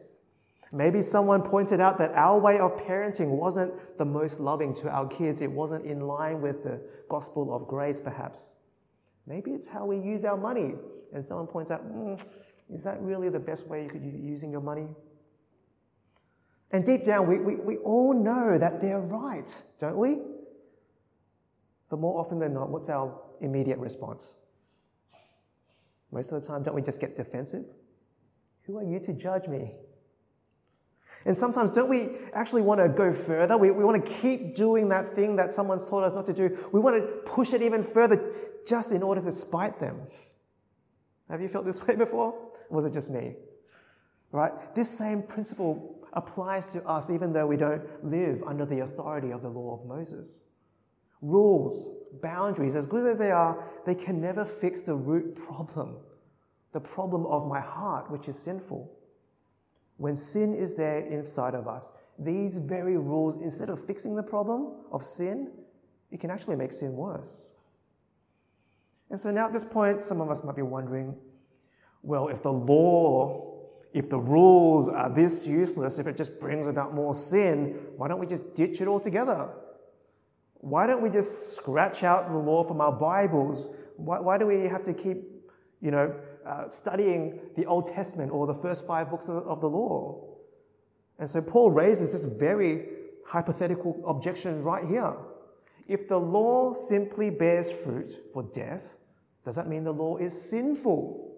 maybe 0.72 1.02
someone 1.02 1.42
pointed 1.42 1.80
out 1.80 1.98
that 1.98 2.12
our 2.12 2.38
way 2.38 2.60
of 2.60 2.78
parenting 2.78 3.30
wasn't 3.30 3.74
the 3.98 4.06
most 4.06 4.40
loving 4.40 4.74
to 4.76 4.90
our 4.90 5.08
kids, 5.08 5.42
it 5.42 5.50
wasn't 5.50 5.84
in 5.86 6.02
line 6.02 6.42
with 6.42 6.64
the 6.64 6.80
gospel 7.10 7.56
of 7.56 7.68
grace, 7.68 8.00
perhaps. 8.00 8.54
Maybe 9.26 9.52
it's 9.52 9.68
how 9.68 9.86
we 9.86 9.98
use 9.98 10.26
our 10.26 10.38
money, 10.38 10.74
and 11.14 11.26
someone 11.26 11.48
points 11.48 11.72
out, 11.72 11.88
mm, 11.88 12.24
Is 12.74 12.84
that 12.84 13.02
really 13.02 13.30
the 13.30 13.40
best 13.40 13.68
way 13.68 13.84
you 13.84 13.90
could 13.90 14.02
be 14.02 14.18
using 14.18 14.52
your 14.52 14.62
money? 14.62 14.88
And 16.72 16.84
deep 16.84 17.04
down, 17.04 17.28
we, 17.28 17.38
we, 17.38 17.56
we 17.56 17.78
all 17.78 18.14
know 18.14 18.58
that 18.58 18.82
they're 18.82 19.00
right, 19.00 19.54
don't 19.80 19.98
we? 19.98 20.18
But 21.90 22.00
more 22.00 22.20
often 22.20 22.40
than 22.40 22.54
not, 22.54 22.70
what's 22.70 22.90
our 22.90 23.14
immediate 23.42 23.78
response? 23.78 24.36
Most 26.12 26.32
of 26.32 26.42
the 26.42 26.48
time, 26.48 26.64
don't 26.64 26.74
we 26.74 26.82
just 26.82 27.00
get 27.00 27.16
defensive? 27.16 27.66
Who 28.64 28.78
are 28.80 28.84
you 28.84 29.00
to 29.02 29.14
judge 29.14 29.48
me? 29.48 29.76
And 31.26 31.38
sometimes, 31.38 31.72
don't 31.72 31.90
we 31.90 32.10
actually 32.34 32.64
want 32.64 32.82
to 32.82 32.90
go 32.90 33.14
further? 33.14 33.56
We, 33.58 33.70
we 33.70 33.84
want 33.84 34.04
to 34.04 34.12
keep 34.12 34.56
doing 34.56 34.90
that 34.90 35.16
thing 35.16 35.36
that 35.36 35.54
someone's 35.54 35.88
told 35.88 36.04
us 36.04 36.14
not 36.14 36.26
to 36.26 36.34
do. 36.34 36.58
We 36.72 36.80
want 36.80 36.98
to 36.98 37.08
push 37.30 37.54
it 37.54 37.62
even 37.62 37.84
further 37.84 38.34
just 38.68 38.92
in 38.92 39.04
order 39.04 39.22
to 39.22 39.32
spite 39.32 39.80
them. 39.80 40.02
Have 41.30 41.40
you 41.40 41.48
felt 41.48 41.66
this 41.66 41.82
way 41.88 41.96
before? 41.96 42.43
Was 42.70 42.86
it 42.86 42.94
just 42.94 43.10
me? 43.10 43.36
Right? 44.32 44.52
This 44.76 44.90
same 44.90 45.22
principle 45.24 45.96
applies 46.14 46.68
to 46.68 46.84
us 46.88 47.10
even 47.10 47.34
though 47.34 47.48
we 47.48 47.58
don't 47.58 47.84
live 48.04 48.44
under 48.46 48.66
the 48.66 48.80
authority 48.80 49.32
of 49.32 49.42
the 49.42 49.50
law 49.50 49.80
of 49.80 49.88
Moses. 49.88 50.44
Rules, 51.22 51.88
boundaries, 52.22 52.76
as 52.76 52.86
good 52.86 53.06
as 53.10 53.20
they 53.20 53.32
are, 53.32 53.64
they 53.86 53.96
can 53.96 54.20
never 54.20 54.44
fix 54.44 54.82
the 54.82 54.94
root 54.94 55.36
problem, 55.36 55.96
the 56.74 56.80
problem 56.80 57.26
of 57.28 57.48
my 57.48 57.60
heart, 57.60 58.12
which 58.12 58.28
is 58.28 58.38
sinful. 58.38 58.92
When 59.98 60.16
sin 60.16 60.54
is 60.54 60.76
there 60.76 61.00
inside 61.00 61.56
of 61.56 61.68
us, 61.68 61.92
these 62.20 62.58
very 62.58 62.98
rules, 62.98 63.38
instead 63.38 63.70
of 63.70 63.84
fixing 63.84 64.16
the 64.16 64.24
problem 64.24 64.74
of 64.92 65.06
sin, 65.06 65.52
it 66.12 66.20
can 66.20 66.30
actually 66.30 66.56
make 66.56 66.74
sin 66.74 66.94
worse. 66.94 67.48
And 69.10 69.20
so 69.20 69.32
now 69.32 69.46
at 69.46 69.54
this 69.54 69.64
point, 69.64 70.02
some 70.02 70.22
of 70.22 70.30
us 70.30 70.44
might 70.44 70.56
be 70.56 70.62
wondering 70.62 71.16
well, 72.04 72.28
if 72.28 72.44
the 72.44 72.52
law 72.52 73.54
if 73.94 74.10
the 74.10 74.18
rules 74.18 74.90
are 74.90 75.10
this 75.10 75.46
useless, 75.46 76.00
if 76.00 76.08
it 76.08 76.18
just 76.18 76.40
brings 76.40 76.66
about 76.66 76.96
more 76.96 77.14
sin, 77.14 77.80
why 77.96 78.08
don't 78.08 78.20
we 78.20 78.26
just 78.26 78.56
ditch 78.56 78.82
it 78.82 78.88
altogether? 78.88 79.50
Why 80.56 80.88
don't 80.88 81.02
we 81.02 81.10
just 81.10 81.56
scratch 81.56 82.04
out 82.04 82.32
the 82.32 82.38
law 82.38 82.64
from 82.64 82.82
our 82.82 82.92
Bibles? 82.92 83.70
Why, 83.98 84.20
why 84.20 84.38
do 84.40 84.48
we 84.48 84.64
have 84.64 84.84
to 84.84 84.94
keep, 84.94 85.18
you 85.80 85.92
know, 85.92 86.16
uh, 86.46 86.70
studying 86.70 87.40
the 87.56 87.66
Old 87.66 87.86
Testament 87.86 88.32
or 88.32 88.48
the 88.48 88.56
first 88.56 88.88
five 88.88 89.12
books 89.12 89.28
of, 89.28 89.46
of 89.48 89.62
the 89.62 89.70
law? 89.70 90.24
And 91.20 91.30
so 91.30 91.42
Paul 91.42 91.70
raises 91.70 92.14
this 92.14 92.24
very 92.24 92.88
hypothetical 93.28 94.02
objection 94.08 94.64
right 94.64 94.86
here. 94.86 95.14
If 95.88 96.08
the 96.08 96.18
law 96.18 96.74
simply 96.74 97.30
bears 97.30 97.72
fruit 97.72 98.12
for 98.34 98.42
death, 98.42 98.82
does 99.46 99.56
that 99.56 99.68
mean 99.68 99.84
the 99.84 99.94
law 99.94 100.18
is 100.18 100.50
sinful? 100.50 101.33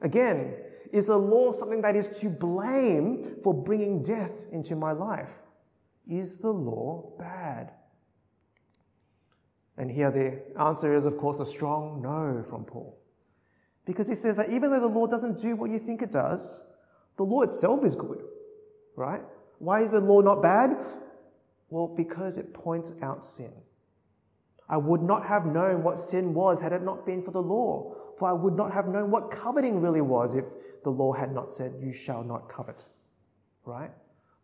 Again, 0.00 0.54
is 0.92 1.06
the 1.06 1.18
law 1.18 1.52
something 1.52 1.82
that 1.82 1.96
is 1.96 2.08
to 2.20 2.28
blame 2.28 3.36
for 3.42 3.52
bringing 3.52 4.02
death 4.02 4.32
into 4.52 4.76
my 4.76 4.92
life? 4.92 5.38
Is 6.08 6.38
the 6.38 6.52
law 6.52 7.12
bad? 7.18 7.72
And 9.76 9.90
here 9.90 10.10
the 10.10 10.60
answer 10.60 10.94
is, 10.94 11.04
of 11.04 11.18
course, 11.18 11.38
a 11.40 11.46
strong 11.46 12.00
no 12.02 12.42
from 12.42 12.64
Paul. 12.64 12.98
Because 13.84 14.08
he 14.08 14.14
says 14.14 14.36
that 14.36 14.50
even 14.50 14.70
though 14.70 14.80
the 14.80 14.86
law 14.86 15.06
doesn't 15.06 15.40
do 15.40 15.56
what 15.56 15.70
you 15.70 15.78
think 15.78 16.02
it 16.02 16.10
does, 16.10 16.62
the 17.16 17.22
law 17.22 17.42
itself 17.42 17.84
is 17.84 17.94
good, 17.94 18.22
right? 18.96 19.22
Why 19.58 19.82
is 19.82 19.92
the 19.92 20.00
law 20.00 20.20
not 20.20 20.42
bad? 20.42 20.76
Well, 21.70 21.88
because 21.88 22.38
it 22.38 22.54
points 22.54 22.92
out 23.02 23.22
sin. 23.22 23.52
I 24.68 24.76
would 24.76 25.02
not 25.02 25.26
have 25.26 25.46
known 25.46 25.82
what 25.82 25.98
sin 25.98 26.34
was 26.34 26.60
had 26.60 26.72
it 26.72 26.82
not 26.82 27.06
been 27.06 27.22
for 27.22 27.30
the 27.30 27.42
law, 27.42 27.94
for 28.18 28.28
I 28.28 28.32
would 28.32 28.54
not 28.54 28.72
have 28.72 28.88
known 28.88 29.10
what 29.10 29.30
coveting 29.30 29.80
really 29.80 30.00
was 30.00 30.34
if 30.34 30.44
the 30.82 30.90
law 30.90 31.12
had 31.12 31.32
not 31.32 31.50
said, 31.50 31.74
You 31.80 31.92
shall 31.92 32.22
not 32.22 32.48
covet. 32.48 32.86
Right? 33.64 33.90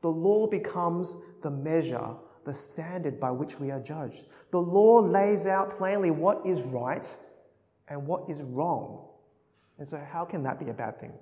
The 0.02 0.08
law 0.08 0.46
becomes 0.46 1.16
the 1.42 1.50
measure, 1.50 2.10
the 2.44 2.54
standard 2.54 3.18
by 3.18 3.30
which 3.30 3.58
we 3.58 3.70
are 3.70 3.80
judged. 3.80 4.26
The 4.50 4.58
law 4.60 4.98
lays 4.98 5.46
out 5.46 5.76
plainly 5.76 6.10
what 6.10 6.44
is 6.44 6.60
right 6.60 7.08
and 7.88 8.06
what 8.06 8.28
is 8.28 8.42
wrong. 8.42 9.08
And 9.78 9.88
so, 9.88 9.98
how 9.98 10.24
can 10.24 10.42
that 10.44 10.60
be 10.60 10.68
a 10.70 10.74
bad 10.74 11.00
thing? 11.00 11.12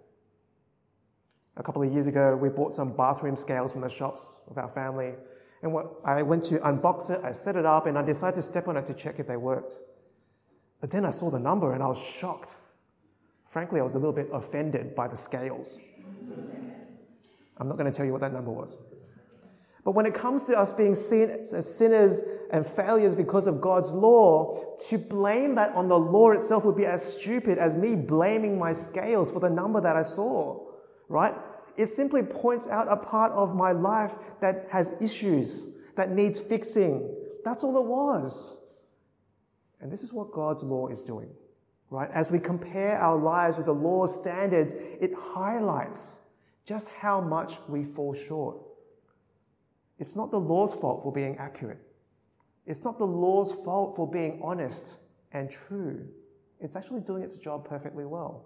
A 1.57 1.63
couple 1.63 1.83
of 1.83 1.93
years 1.93 2.07
ago, 2.07 2.37
we 2.37 2.49
bought 2.49 2.75
some 2.75 2.95
bathroom 2.97 3.37
scales 3.37 3.73
from 3.73 3.83
the 3.83 3.89
shops 3.89 4.35
of 4.51 4.59
our 4.59 4.69
family. 4.69 5.13
And 5.63 5.77
I 6.05 6.23
went 6.23 6.45
to 6.45 6.59
unbox 6.59 7.11
it, 7.11 7.21
I 7.25 7.33
set 7.33 7.57
it 7.57 7.65
up, 7.65 7.87
and 7.87 7.97
I 7.97 8.03
decided 8.03 8.37
to 8.37 8.43
step 8.43 8.69
on 8.69 8.77
it 8.77 8.87
to 8.87 8.95
check 8.95 9.19
if 9.19 9.27
they 9.27 9.37
worked. 9.37 9.79
But 10.83 10.91
then 10.91 11.07
I 11.07 11.11
saw 11.13 11.31
the 11.31 11.39
number 11.39 11.73
and 11.73 11.83
I 11.83 11.87
was 11.87 12.03
shocked. 12.03 12.57
Frankly, 13.47 13.79
I 13.79 13.85
was 13.85 13.95
a 13.95 13.99
little 13.99 14.13
bit 14.13 14.29
offended 14.33 14.97
by 14.97 15.07
the 15.07 15.17
scales. 15.17 15.79
I'm 17.57 17.69
not 17.69 17.79
going 17.79 17.91
to 17.91 17.97
tell 17.97 18.05
you 18.05 18.11
what 18.11 18.21
that 18.21 18.33
number 18.33 18.51
was. 18.51 18.81
But 19.85 19.93
when 19.93 20.07
it 20.07 20.15
comes 20.15 20.43
to 20.45 20.59
us 20.59 20.73
being 20.73 20.97
seen 20.97 21.31
as 21.31 21.77
sinners 21.77 22.23
and 22.51 22.67
failures 22.67 23.15
because 23.15 23.47
of 23.47 23.61
God's 23.61 23.93
law, 23.93 24.77
to 24.89 24.99
blame 24.99 25.55
that 25.55 25.73
on 25.77 25.87
the 25.89 25.99
law 25.99 26.33
itself 26.33 26.65
would 26.65 26.77
be 26.77 26.87
as 26.87 27.15
stupid 27.15 27.59
as 27.59 27.77
me 27.77 27.95
blaming 27.95 28.59
my 28.59 28.73
scales 28.73 29.31
for 29.31 29.39
the 29.39 29.51
number 29.51 29.81
that 29.81 29.97
I 29.97 30.03
saw, 30.03 30.67
right? 31.09 31.35
It 31.77 31.87
simply 31.87 32.23
points 32.23 32.67
out 32.67 32.89
a 32.91 32.97
part 32.97 33.31
of 33.33 33.55
my 33.55 33.71
life 33.71 34.15
that 34.41 34.67
has 34.71 34.95
issues, 35.01 35.65
that 35.97 36.11
needs 36.11 36.41
fixing. 36.41 37.09
That's 37.45 37.63
all 37.63 37.77
it 37.77 37.87
was. 37.87 38.59
And 39.83 39.91
this 39.91 40.05
is 40.05 40.13
what 40.13 40.31
God's 40.33 40.63
law 40.63 40.87
is 40.87 41.03
doing, 41.03 41.29
right? 41.91 42.09
As 42.13 42.31
we 42.31 42.39
compare 42.39 42.97
our 42.99 43.17
lives 43.17 43.57
with 43.57 43.67
the 43.67 43.75
law's 43.75 44.15
standards, 44.15 44.73
it 44.73 45.13
highlights 45.15 46.19
just 46.65 46.89
how 46.89 47.21
much 47.21 47.59
we 47.69 47.85
fall 47.85 48.15
short. 48.15 48.59
It's 49.99 50.15
not 50.15 50.31
the 50.31 50.39
law's 50.39 50.73
fault 50.73 51.03
for 51.03 51.13
being 51.13 51.37
accurate. 51.39 51.81
It's 52.65 52.85
not 52.85 52.99
the 52.99 53.07
law's 53.07 53.53
fault 53.65 53.97
for 53.97 54.09
being 54.09 54.41
honest 54.43 54.95
and 55.33 55.51
true. 55.51 56.07
It's 56.61 56.77
actually 56.77 57.01
doing 57.01 57.25
its 57.25 57.37
job 57.37 57.69
perfectly 57.69 58.05
well. 58.05 58.45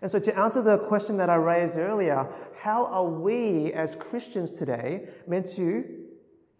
And 0.00 0.10
so, 0.10 0.18
to 0.18 0.36
answer 0.38 0.62
the 0.62 0.78
question 0.78 1.18
that 1.18 1.28
I 1.28 1.34
raised 1.34 1.76
earlier, 1.76 2.26
how 2.58 2.86
are 2.86 3.04
we 3.04 3.72
as 3.74 3.94
Christians 3.94 4.50
today 4.50 5.08
meant 5.28 5.48
to 5.56 5.84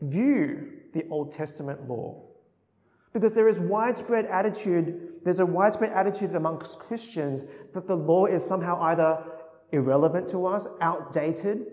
view 0.03 0.75
the 0.93 1.09
Old 1.09 1.33
Testament 1.33 1.89
law? 1.89 2.23
Because 3.12 3.35
there 3.35 3.49
is 3.49 3.59
widespread 3.59 4.26
attitude, 4.26 5.21
there's 5.25 5.40
a 5.40 5.47
widespread 5.47 5.92
attitude 5.92 6.35
amongst 6.35 6.78
Christians 6.78 7.45
that 7.75 7.87
the 7.87 7.97
law 7.97 8.26
is 8.26 8.45
somehow 8.45 8.81
either 8.81 9.23
irrelevant 9.73 10.28
to 10.28 10.47
us, 10.47 10.66
outdated, 10.81 11.66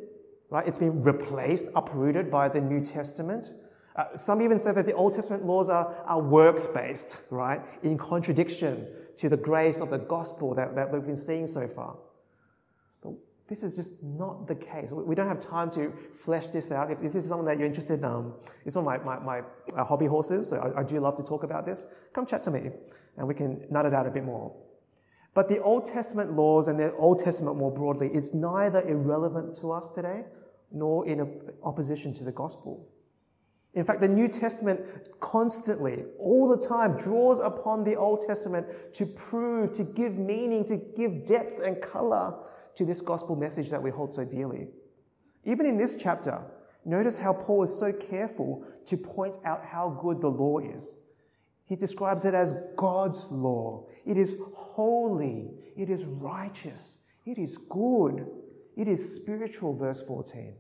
right? 0.49 0.67
It's 0.67 0.77
been 0.77 1.03
replaced, 1.03 1.67
uprooted 1.75 2.29
by 2.29 2.49
the 2.49 2.59
New 2.59 2.81
Testament. 2.81 3.53
Uh, 3.95 4.15
some 4.15 4.41
even 4.41 4.59
say 4.59 4.71
that 4.73 4.85
the 4.85 4.93
Old 4.93 5.13
Testament 5.13 5.45
laws 5.45 5.69
are, 5.69 5.95
are 6.05 6.21
works 6.21 6.67
based, 6.67 7.21
right? 7.29 7.61
In 7.83 7.97
contradiction 7.97 8.87
to 9.17 9.29
the 9.29 9.37
grace 9.37 9.79
of 9.79 9.89
the 9.89 9.97
gospel 9.97 10.55
that, 10.55 10.75
that 10.75 10.91
we've 10.91 11.05
been 11.05 11.17
seeing 11.17 11.47
so 11.47 11.67
far. 11.67 11.97
This 13.49 13.63
is 13.63 13.75
just 13.75 13.93
not 14.03 14.47
the 14.47 14.53
case. 14.53 14.91
We 14.91 15.15
don't 15.15 15.27
have 15.27 15.39
time 15.39 15.71
to 15.71 15.91
flesh 16.15 16.49
this 16.49 16.71
out. 16.71 16.91
If, 16.91 17.01
if 17.01 17.13
this 17.13 17.23
is 17.23 17.29
something 17.29 17.47
that 17.47 17.57
you're 17.57 17.67
interested 17.67 17.99
in, 17.99 18.05
um, 18.05 18.35
it's 18.63 18.75
one 18.75 18.85
of 18.85 19.03
my, 19.03 19.17
my, 19.17 19.41
my 19.41 19.41
uh, 19.75 19.83
hobby 19.83 20.05
horses, 20.05 20.49
so 20.49 20.57
I, 20.57 20.81
I 20.81 20.83
do 20.83 20.99
love 20.99 21.15
to 21.15 21.23
talk 21.23 21.43
about 21.43 21.65
this. 21.65 21.87
Come 22.13 22.27
chat 22.27 22.43
to 22.43 22.51
me 22.51 22.69
and 23.17 23.27
we 23.27 23.33
can 23.33 23.65
nut 23.71 23.87
it 23.87 23.93
out 23.93 24.05
a 24.05 24.11
bit 24.11 24.23
more. 24.23 24.55
But 25.33 25.49
the 25.49 25.61
Old 25.63 25.85
Testament 25.85 26.33
laws 26.33 26.67
and 26.67 26.79
the 26.79 26.93
Old 26.93 27.19
Testament 27.19 27.57
more 27.57 27.71
broadly 27.71 28.11
is 28.13 28.35
neither 28.35 28.87
irrelevant 28.87 29.55
to 29.61 29.71
us 29.71 29.89
today 29.89 30.25
nor 30.71 31.07
in 31.07 31.41
opposition 31.63 32.13
to 32.13 32.23
the 32.23 32.31
gospel. 32.31 32.87
In 33.73 33.83
fact, 33.83 34.01
the 34.01 34.07
New 34.07 34.27
Testament 34.27 34.81
constantly, 35.19 36.03
all 36.19 36.47
the 36.47 36.57
time, 36.57 36.97
draws 36.97 37.39
upon 37.39 37.83
the 37.83 37.95
Old 37.95 38.21
Testament 38.21 38.65
to 38.93 39.05
prove, 39.05 39.73
to 39.73 39.83
give 39.83 40.17
meaning, 40.17 40.65
to 40.65 40.77
give 40.77 41.25
depth 41.25 41.63
and 41.63 41.79
color 41.81 42.35
to 42.79 42.85
this 42.85 43.01
gospel 43.01 43.35
message 43.35 43.69
that 43.69 43.83
we 43.83 43.91
hold 43.91 44.15
so 44.15 44.23
dearly. 44.23 44.69
Even 45.43 45.65
in 45.65 45.75
this 45.75 45.97
chapter, 45.99 46.41
notice 46.85 47.17
how 47.17 47.33
Paul 47.33 47.63
is 47.63 47.77
so 47.77 47.91
careful 47.91 48.63
to 48.85 48.95
point 48.95 49.37
out 49.43 49.65
how 49.65 49.99
good 50.01 50.21
the 50.21 50.29
law 50.29 50.59
is. 50.59 50.95
He 51.65 51.75
describes 51.75 52.23
it 52.23 52.33
as 52.33 52.53
God's 52.77 53.27
law. 53.31 53.85
It 54.05 54.17
is 54.17 54.37
holy, 54.55 55.51
it 55.75 55.89
is 55.89 56.05
righteous, 56.05 56.99
it 57.25 57.37
is 57.37 57.57
good, 57.57 58.25
it 58.77 58.87
is 58.87 59.13
spiritual, 59.13 59.75
verse 59.75 60.01
14. 60.01 60.53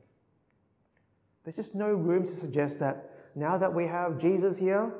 There's 1.45 1.55
just 1.55 1.73
no 1.73 1.87
room 1.87 2.25
to 2.25 2.33
suggest 2.33 2.79
that 2.79 3.11
now 3.33 3.57
that 3.57 3.73
we 3.73 3.87
have 3.87 4.19
Jesus 4.19 4.57
here, 4.57 4.91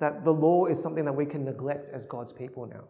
that 0.00 0.24
the 0.24 0.32
law 0.32 0.66
is 0.66 0.82
something 0.82 1.04
that 1.04 1.14
we 1.14 1.24
can 1.24 1.44
neglect 1.44 1.88
as 1.90 2.04
God's 2.04 2.32
people 2.32 2.66
now. 2.66 2.82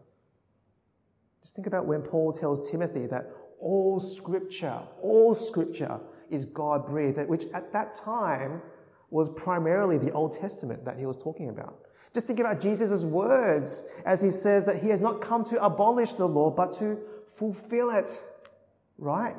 Just 1.45 1.57
think 1.57 1.67
about 1.67 1.85
when 1.85 2.01
Paul 2.01 2.33
tells 2.33 2.71
Timothy 2.71 3.07
that 3.09 3.31
all 3.61 4.01
scripture, 4.01 4.81
all 5.03 5.35
scripture 5.35 6.01
is 6.31 6.47
God 6.47 6.87
breathed, 6.87 7.19
which 7.29 7.45
at 7.53 7.71
that 7.75 7.95
time 7.95 8.63
was 9.11 9.29
primarily 9.29 9.99
the 9.99 10.11
Old 10.13 10.33
Testament 10.33 10.87
that 10.87 10.99
he 10.99 11.05
was 11.05 11.19
talking 11.19 11.51
about. 11.51 11.81
Just 12.15 12.27
think 12.27 12.41
about 12.41 12.63
Jesus' 12.63 13.05
words 13.05 13.85
as 14.07 14.23
he 14.23 14.31
says 14.31 14.65
that 14.65 14.83
he 14.83 14.89
has 14.89 15.01
not 15.01 15.21
come 15.21 15.45
to 15.45 15.63
abolish 15.63 16.15
the 16.15 16.27
law, 16.27 16.51
but 16.51 16.73
to 16.79 16.99
fulfill 17.37 17.91
it, 17.91 18.11
right? 18.97 19.37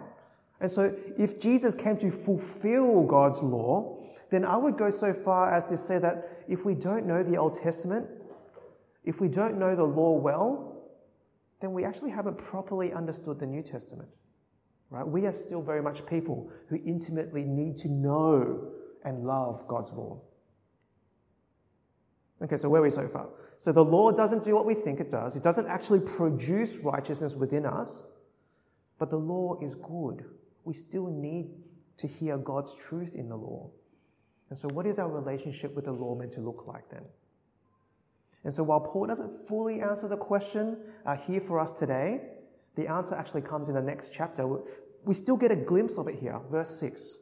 And 0.62 0.72
so, 0.72 0.96
if 1.18 1.40
Jesus 1.40 1.74
came 1.74 1.98
to 1.98 2.12
fulfill 2.12 3.02
God's 3.04 3.42
law, 3.42 3.98
then 4.30 4.46
I 4.46 4.58
would 4.58 4.78
go 4.78 4.92
so 4.92 5.12
far 5.12 5.52
as 5.52 5.64
to 5.66 5.78
say 5.78 5.98
that 6.00 6.44
if 6.48 6.66
we 6.66 6.76
don't 6.76 7.08
know 7.08 7.24
the 7.24 7.38
Old 7.38 7.56
Testament, 7.56 8.08
if 9.04 9.20
we 9.20 9.28
don't 9.28 9.58
know 9.58 9.76
the 9.76 9.84
law 9.84 10.12
well, 10.12 10.75
then 11.62 11.74
we 11.74 11.84
actually 11.84 12.12
haven't 12.12 12.38
properly 12.38 12.94
understood 12.94 13.40
the 13.40 13.46
New 13.46 13.62
Testament. 13.62 14.10
Right? 14.90 15.08
We 15.08 15.26
are 15.26 15.34
still 15.34 15.62
very 15.62 15.82
much 15.82 16.06
people 16.06 16.50
who 16.70 16.80
intimately 16.86 17.44
need 17.44 17.76
to 17.78 17.90
know 17.90 18.72
and 19.04 19.26
love 19.26 19.68
God's 19.68 19.94
law. 19.94 20.22
Okay, 22.42 22.58
so 22.58 22.70
where 22.70 22.82
are 22.82 22.84
we 22.84 22.90
so 22.90 23.08
far? 23.08 23.30
So 23.58 23.72
the 23.72 23.84
law 23.84 24.12
doesn't 24.12 24.44
do 24.44 24.54
what 24.54 24.66
we 24.66 24.74
think 24.74 25.00
it 25.00 25.10
does. 25.10 25.36
It 25.36 25.44
doesn't 25.44 25.68
actually 25.68 26.02
produce 26.02 26.78
righteousness 26.78 27.34
within 27.34 27.66
us, 27.66 28.04
but 29.00 29.10
the 29.10 29.18
law 29.18 29.58
is 29.62 29.76
good. 29.76 30.26
We 30.66 30.74
still 30.74 31.08
need 31.08 31.48
to 31.98 32.08
hear 32.08 32.38
God's 32.38 32.76
truth 32.76 33.16
in 33.16 33.30
the 33.30 33.38
law. 33.38 33.70
And 34.50 34.58
so, 34.58 34.68
what 34.70 34.86
is 34.86 35.00
our 35.00 35.10
relationship 35.10 35.74
with 35.76 35.86
the 35.86 35.92
law 35.92 36.16
meant 36.16 36.34
to 36.34 36.42
look 36.42 36.66
like 36.68 36.90
then? 36.90 37.04
And 38.46 38.54
so, 38.54 38.64
while 38.64 38.80
Paul 38.80 39.08
doesn't 39.08 39.48
fully 39.48 39.82
answer 39.82 40.08
the 40.08 40.16
question 40.16 40.78
uh, 41.06 41.18
here 41.18 41.42
for 41.42 41.60
us 41.60 41.72
today, 41.72 42.22
the 42.76 42.88
answer 42.88 43.16
actually 43.16 43.42
comes 43.42 43.70
in 43.70 43.76
the 43.76 43.82
next 43.82 44.14
chapter. 44.14 44.48
We 45.04 45.16
still 45.16 45.36
get 45.36 45.52
a 45.52 45.56
glimpse 45.56 45.98
of 45.98 46.08
it 46.08 46.16
here, 46.20 46.40
verse 46.52 46.70
6. 46.80 47.18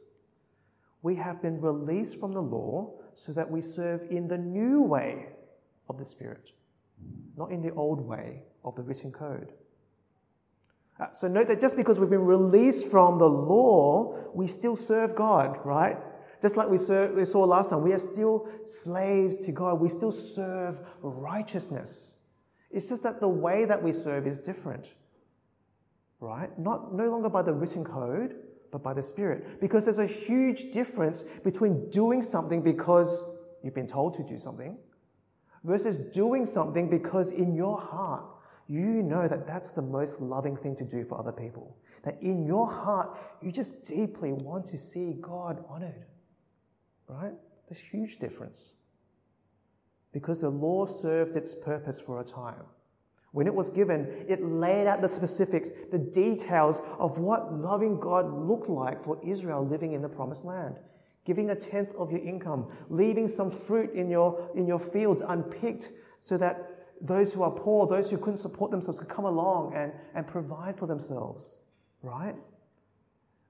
We 1.02 1.16
have 1.16 1.40
been 1.40 1.60
released 1.60 2.20
from 2.20 2.32
the 2.32 2.42
law 2.42 2.92
so 3.14 3.32
that 3.32 3.50
we 3.50 3.62
serve 3.62 4.02
in 4.10 4.28
the 4.28 4.36
new 4.36 4.82
way 4.82 5.28
of 5.88 5.98
the 5.98 6.04
Spirit, 6.04 6.50
not 7.36 7.50
in 7.50 7.62
the 7.62 7.72
old 7.72 8.00
way 8.06 8.42
of 8.62 8.76
the 8.76 8.82
written 8.82 9.10
code. 9.10 9.52
Uh, 11.00 11.10
so 11.10 11.26
note 11.26 11.48
that 11.48 11.60
just 11.60 11.76
because 11.76 11.98
we've 11.98 12.10
been 12.10 12.24
released 12.24 12.90
from 12.90 13.18
the 13.18 13.28
law, 13.28 14.16
we 14.34 14.46
still 14.46 14.76
serve 14.76 15.14
God, 15.14 15.58
right? 15.64 15.96
Just 16.44 16.58
like 16.58 16.68
we, 16.68 16.76
saw 16.76 17.44
last 17.44 17.70
time, 17.70 17.80
we 17.80 17.94
are 17.94 17.98
still 17.98 18.46
slaves 18.66 19.38
to 19.46 19.50
God. 19.50 19.80
We 19.80 19.88
still 19.88 20.12
serve 20.12 20.78
righteousness. 21.00 22.18
It's 22.70 22.86
just 22.86 23.02
that 23.04 23.18
the 23.18 23.28
way 23.28 23.64
that 23.64 23.82
we 23.82 23.94
serve 23.94 24.26
is 24.26 24.40
different, 24.40 24.92
right? 26.20 26.50
Not 26.58 26.92
no 26.92 27.08
longer 27.08 27.30
by 27.30 27.40
the 27.40 27.54
written 27.54 27.82
code, 27.82 28.34
but 28.70 28.82
by 28.82 28.92
the 28.92 29.02
Spirit. 29.02 29.58
Because 29.58 29.86
there's 29.86 29.98
a 29.98 30.06
huge 30.06 30.70
difference 30.70 31.22
between 31.42 31.88
doing 31.88 32.20
something 32.20 32.60
because 32.60 33.24
you've 33.62 33.74
been 33.74 33.86
told 33.86 34.12
to 34.12 34.22
do 34.22 34.36
something 34.36 34.76
versus 35.62 35.96
doing 35.96 36.44
something 36.44 36.90
because 36.90 37.30
in 37.30 37.54
your 37.54 37.80
heart 37.80 38.26
you 38.68 39.02
know 39.02 39.26
that 39.26 39.46
that's 39.46 39.70
the 39.70 39.80
most 39.80 40.20
loving 40.20 40.58
thing 40.58 40.76
to 40.76 40.84
do 40.84 41.04
for 41.04 41.18
other 41.18 41.32
people. 41.32 41.74
That 42.02 42.22
in 42.22 42.44
your 42.44 42.70
heart 42.70 43.16
you 43.40 43.50
just 43.50 43.82
deeply 43.82 44.34
want 44.34 44.66
to 44.66 44.76
see 44.76 45.16
God 45.22 45.64
honored. 45.70 46.04
Right? 47.08 47.32
There's 47.68 47.80
a 47.80 47.96
huge 47.96 48.18
difference. 48.18 48.74
Because 50.12 50.42
the 50.42 50.50
law 50.50 50.86
served 50.86 51.36
its 51.36 51.54
purpose 51.54 52.00
for 52.00 52.20
a 52.20 52.24
time. 52.24 52.64
When 53.32 53.48
it 53.48 53.54
was 53.54 53.68
given, 53.68 54.06
it 54.28 54.44
laid 54.44 54.86
out 54.86 55.02
the 55.02 55.08
specifics, 55.08 55.72
the 55.90 55.98
details 55.98 56.80
of 57.00 57.18
what 57.18 57.52
loving 57.52 57.98
God 57.98 58.32
looked 58.32 58.68
like 58.68 59.02
for 59.02 59.18
Israel 59.24 59.66
living 59.66 59.92
in 59.92 60.02
the 60.02 60.08
promised 60.08 60.44
land. 60.44 60.76
Giving 61.24 61.50
a 61.50 61.56
tenth 61.56 61.92
of 61.96 62.12
your 62.12 62.20
income, 62.20 62.68
leaving 62.90 63.26
some 63.26 63.50
fruit 63.50 63.92
in 63.92 64.08
your, 64.08 64.50
in 64.54 64.68
your 64.68 64.78
fields 64.78 65.20
unpicked 65.26 65.88
so 66.20 66.36
that 66.38 66.86
those 67.00 67.32
who 67.32 67.42
are 67.42 67.50
poor, 67.50 67.88
those 67.88 68.08
who 68.08 68.18
couldn't 68.18 68.36
support 68.36 68.70
themselves, 68.70 69.00
could 69.00 69.08
come 69.08 69.24
along 69.24 69.74
and, 69.74 69.92
and 70.14 70.28
provide 70.28 70.78
for 70.78 70.86
themselves, 70.86 71.58
right? 72.02 72.36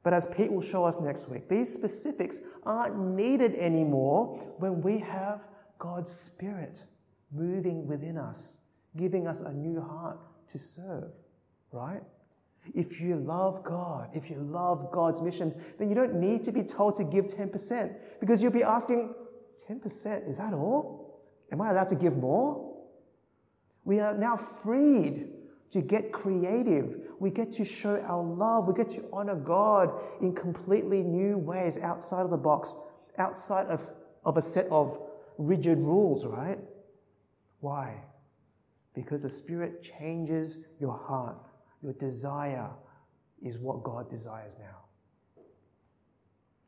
But 0.05 0.13
as 0.13 0.27
Pete 0.27 0.53
will 0.53 0.63
show 0.63 0.85
us 0.85 1.01
next 1.01 1.29
week, 1.29 1.49
these 1.49 1.73
specifics 1.73 2.41
aren't 2.65 2.97
needed 2.97 3.55
anymore 3.57 4.39
when 4.59 4.83
we 4.83 4.99
have 4.99 5.41
God's 5.79 6.13
Spirit 6.13 6.85
moving 7.33 7.87
within 7.89 8.19
us, 8.19 8.59
giving 8.97 9.27
us 9.27 9.41
a 9.41 9.53
new 9.53 9.81
heart 9.81 10.21
to 10.53 10.59
serve, 10.59 11.11
right? 11.73 12.03
If 12.75 13.01
you 13.01 13.17
love 13.17 13.65
God, 13.65 14.11
if 14.15 14.31
you 14.31 14.37
love 14.37 14.93
God's 14.93 15.23
mission, 15.23 15.55
then 15.79 15.89
you 15.89 15.95
don't 15.95 16.15
need 16.15 16.45
to 16.45 16.53
be 16.53 16.63
told 16.63 16.97
to 16.97 17.05
give 17.05 17.27
10% 17.27 17.95
because 18.21 18.43
you'll 18.43 18.53
be 18.53 18.63
asking, 18.63 19.15
10%, 19.69 20.31
is 20.31 20.37
that 20.37 20.53
all? 20.53 21.23
Am 21.51 21.63
I 21.63 21.71
allowed 21.71 21.89
to 21.89 21.95
give 21.95 22.17
more? 22.17 22.75
We 23.85 24.01
are 24.01 24.15
now 24.15 24.37
freed 24.37 25.29
to 25.75 25.83
get 25.83 26.13
creative. 26.13 27.01
We 27.19 27.31
get 27.31 27.51
to 27.53 27.65
show 27.65 28.01
our 28.03 28.23
love. 28.23 28.69
We 28.69 28.75
get 28.75 28.91
to 28.91 29.05
honor 29.13 29.35
God 29.35 29.91
in 30.21 30.33
completely 30.33 31.03
new 31.03 31.37
ways 31.37 31.79
outside 31.79 32.21
of 32.21 32.31
the 32.31 32.39
box, 32.39 32.77
outside 33.19 33.67
of 34.25 34.37
a 34.37 34.41
set 34.41 34.69
of 34.71 34.97
rigid 35.37 35.79
rules, 35.79 36.27
right? 36.27 36.61
Why? 37.59 37.97
Because 38.95 39.23
the 39.23 39.29
Spirit 39.29 39.83
changes 39.83 40.59
your 40.79 40.97
heart. 40.97 41.39
Your 41.83 41.95
desire 41.95 42.71
is 43.43 43.59
what 43.59 43.83
God 43.83 44.09
desires 44.09 44.55
now. 44.61 45.45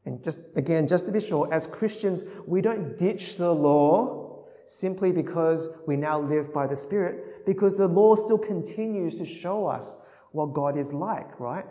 And 0.05 0.21
just 0.21 0.41
again, 0.57 0.89
just 0.89 1.07
to 1.07 1.13
be 1.13 1.21
sure, 1.21 1.49
as 1.53 1.69
Christians, 1.69 2.25
we 2.45 2.61
don't 2.61 2.99
ditch 2.99 3.37
the 3.37 3.55
law 3.55 4.26
simply 4.67 5.13
because 5.13 5.69
we 5.87 5.97
now 5.97 6.21
live 6.21 6.53
by 6.53 6.67
the 6.67 6.77
Spirit, 6.77 7.47
because 7.47 7.77
the 7.77 7.89
law 7.89 8.17
still 8.17 8.39
continues 8.39 9.17
to 9.17 9.25
show 9.25 9.67
us 9.67 9.97
what 10.33 10.53
God 10.53 10.77
is 10.77 10.93
like, 10.93 11.39
right? 11.41 11.65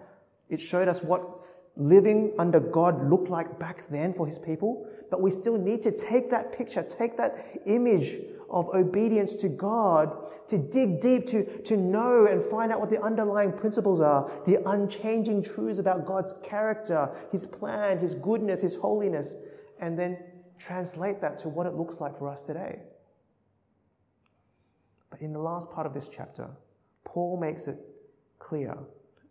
It 0.49 0.61
showed 0.61 0.87
us 0.87 1.03
what 1.03 1.45
living 1.77 2.33
under 2.39 2.59
God 2.59 3.09
looked 3.09 3.29
like 3.29 3.59
back 3.59 3.83
then 3.89 4.13
for 4.13 4.25
his 4.25 4.39
people, 4.39 4.87
but 5.11 5.21
we 5.21 5.29
still 5.29 5.57
need 5.57 5.81
to 5.81 5.91
take 5.91 6.29
that 6.31 6.57
picture, 6.57 6.83
take 6.83 7.17
that 7.17 7.61
image 7.65 8.21
of 8.49 8.69
obedience 8.73 9.35
to 9.35 9.49
God, 9.49 10.15
to 10.47 10.57
dig 10.57 11.01
deep, 11.01 11.25
to, 11.27 11.61
to 11.63 11.75
know 11.75 12.27
and 12.27 12.41
find 12.41 12.71
out 12.71 12.79
what 12.79 12.89
the 12.89 13.01
underlying 13.01 13.51
principles 13.51 13.99
are, 13.99 14.31
the 14.45 14.61
unchanging 14.69 15.43
truths 15.43 15.79
about 15.79 16.05
God's 16.05 16.33
character, 16.43 17.09
his 17.31 17.45
plan, 17.45 17.97
his 17.97 18.15
goodness, 18.15 18.61
his 18.61 18.75
holiness, 18.75 19.35
and 19.79 19.99
then 19.99 20.17
translate 20.57 21.21
that 21.21 21.37
to 21.39 21.49
what 21.49 21.65
it 21.65 21.73
looks 21.73 21.99
like 21.99 22.17
for 22.17 22.29
us 22.29 22.41
today. 22.43 22.79
But 25.09 25.21
in 25.21 25.33
the 25.33 25.39
last 25.39 25.71
part 25.71 25.87
of 25.87 25.93
this 25.93 26.09
chapter, 26.09 26.49
Paul 27.03 27.37
makes 27.37 27.67
it 27.67 27.79
clear 28.39 28.75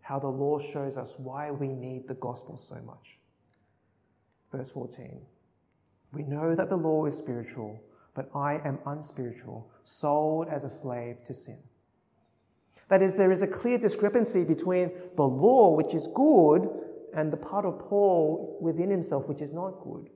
how 0.00 0.18
the 0.18 0.28
law 0.28 0.58
shows 0.58 0.96
us 0.96 1.14
why 1.18 1.50
we 1.50 1.68
need 1.68 2.06
the 2.08 2.14
gospel 2.14 2.56
so 2.56 2.76
much. 2.86 3.18
Verse 4.52 4.70
14 4.70 5.20
We 6.12 6.22
know 6.22 6.54
that 6.54 6.68
the 6.68 6.76
law 6.76 7.06
is 7.06 7.16
spiritual, 7.16 7.82
but 8.14 8.30
I 8.34 8.60
am 8.64 8.78
unspiritual, 8.86 9.70
sold 9.82 10.48
as 10.48 10.64
a 10.64 10.70
slave 10.70 11.24
to 11.24 11.34
sin. 11.34 11.58
That 12.88 13.02
is, 13.02 13.14
there 13.14 13.32
is 13.32 13.42
a 13.42 13.46
clear 13.46 13.78
discrepancy 13.78 14.44
between 14.44 14.92
the 15.16 15.22
law, 15.22 15.70
which 15.70 15.94
is 15.94 16.06
good, 16.14 16.68
and 17.14 17.32
the 17.32 17.36
part 17.36 17.64
of 17.64 17.78
Paul 17.78 18.58
within 18.60 18.90
himself, 18.90 19.28
which 19.28 19.40
is 19.40 19.52
not 19.52 19.82
good. 19.82 20.10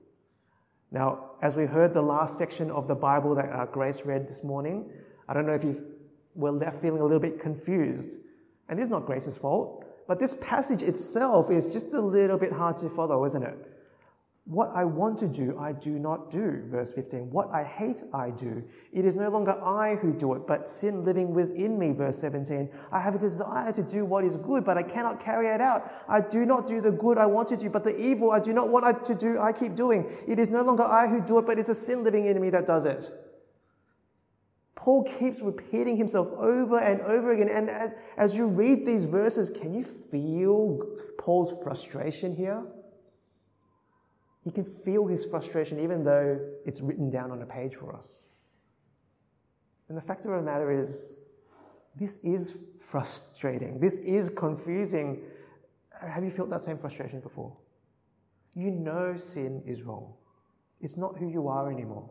Now, 0.91 1.31
as 1.41 1.55
we 1.55 1.65
heard 1.65 1.93
the 1.93 2.01
last 2.01 2.37
section 2.37 2.71
of 2.71 2.87
the 2.87 2.95
Bible 2.95 3.35
that 3.35 3.51
uh, 3.51 3.65
Grace 3.65 4.05
read 4.05 4.27
this 4.27 4.43
morning, 4.43 4.89
I 5.27 5.33
don't 5.33 5.45
know 5.45 5.53
if 5.53 5.63
you 5.63 5.85
were 6.35 6.51
left 6.51 6.81
feeling 6.81 7.01
a 7.01 7.03
little 7.03 7.19
bit 7.19 7.39
confused. 7.39 8.17
And 8.67 8.79
it's 8.79 8.89
not 8.89 9.05
Grace's 9.05 9.37
fault, 9.37 9.85
but 10.07 10.19
this 10.19 10.35
passage 10.41 10.81
itself 10.81 11.51
is 11.51 11.71
just 11.71 11.93
a 11.93 12.01
little 12.01 12.37
bit 12.37 12.51
hard 12.51 12.77
to 12.79 12.89
follow, 12.89 13.25
isn't 13.25 13.43
it? 13.43 13.57
What 14.49 14.71
I 14.73 14.83
want 14.83 15.19
to 15.19 15.27
do, 15.27 15.55
I 15.59 15.73
do 15.73 15.99
not 15.99 16.31
do. 16.31 16.63
Verse 16.71 16.91
15. 16.91 17.29
What 17.29 17.51
I 17.53 17.63
hate, 17.63 18.01
I 18.11 18.31
do. 18.31 18.63
It 18.91 19.05
is 19.05 19.15
no 19.15 19.29
longer 19.29 19.51
I 19.63 19.93
who 19.93 20.11
do 20.11 20.33
it, 20.33 20.47
but 20.47 20.67
sin 20.67 21.03
living 21.03 21.35
within 21.35 21.77
me. 21.77 21.91
Verse 21.91 22.17
17. 22.17 22.67
I 22.91 22.99
have 22.99 23.13
a 23.13 23.19
desire 23.19 23.71
to 23.71 23.83
do 23.83 24.05
what 24.05 24.25
is 24.25 24.37
good, 24.37 24.65
but 24.65 24.75
I 24.75 24.81
cannot 24.81 25.23
carry 25.23 25.49
it 25.49 25.61
out. 25.61 25.91
I 26.07 26.21
do 26.21 26.47
not 26.47 26.65
do 26.65 26.81
the 26.81 26.91
good 26.91 27.19
I 27.19 27.27
want 27.27 27.47
to 27.49 27.57
do, 27.57 27.69
but 27.69 27.83
the 27.83 27.95
evil 27.95 28.31
I 28.31 28.39
do 28.39 28.51
not 28.51 28.69
want 28.69 29.05
to 29.05 29.13
do, 29.13 29.37
I 29.37 29.53
keep 29.53 29.75
doing. 29.75 30.11
It 30.27 30.39
is 30.39 30.49
no 30.49 30.63
longer 30.63 30.81
I 30.81 31.07
who 31.07 31.21
do 31.21 31.37
it, 31.37 31.45
but 31.45 31.59
it's 31.59 31.69
a 31.69 31.75
sin 31.75 32.03
living 32.03 32.25
in 32.25 32.41
me 32.41 32.49
that 32.49 32.65
does 32.65 32.85
it. 32.85 33.07
Paul 34.73 35.03
keeps 35.03 35.41
repeating 35.41 35.95
himself 35.95 36.27
over 36.39 36.79
and 36.79 37.01
over 37.01 37.33
again. 37.33 37.49
And 37.49 37.69
as, 37.69 37.91
as 38.17 38.35
you 38.35 38.47
read 38.47 38.83
these 38.87 39.03
verses, 39.03 39.47
can 39.47 39.75
you 39.75 39.83
feel 39.83 40.79
Paul's 41.19 41.61
frustration 41.61 42.35
here? 42.35 42.63
You 44.49 44.63
can 44.63 44.65
feel 44.65 45.05
his 45.05 45.25
frustration 45.25 45.79
even 45.79 46.03
though 46.03 46.39
it's 46.65 46.81
written 46.81 47.11
down 47.11 47.29
on 47.29 47.39
a 47.43 47.45
page 47.45 47.75
for 47.75 47.95
us. 47.95 48.25
And 49.89 49.95
the 49.95 50.01
fact 50.01 50.25
of 50.25 50.31
the 50.31 50.41
matter 50.41 50.71
is, 50.71 51.17
this 51.95 52.17
is 52.23 52.57
frustrating. 52.79 53.79
This 53.79 53.99
is 53.99 54.27
confusing. 54.27 55.21
Have 56.01 56.23
you 56.23 56.31
felt 56.31 56.49
that 56.49 56.61
same 56.61 56.79
frustration 56.79 57.19
before? 57.19 57.55
You 58.55 58.71
know 58.71 59.15
sin 59.17 59.61
is 59.67 59.83
wrong. 59.83 60.15
It's 60.81 60.97
not 60.97 61.15
who 61.19 61.29
you 61.29 61.47
are 61.47 61.71
anymore. 61.71 62.09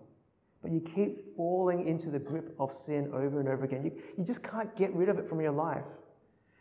But 0.63 0.71
you 0.71 0.79
keep 0.79 1.35
falling 1.37 1.89
into 1.89 2.09
the 2.09 2.21
grip 2.21 2.55
of 2.61 2.73
sin 2.73 3.11
over 3.13 3.41
and 3.41 3.49
over 3.49 3.65
again. 3.65 3.83
You, 3.83 3.93
you 4.17 4.25
just 4.25 4.45
can't 4.45 4.77
get 4.77 4.95
rid 4.95 5.09
of 5.09 5.19
it 5.19 5.29
from 5.29 5.41
your 5.41 5.51
life. 5.51 5.87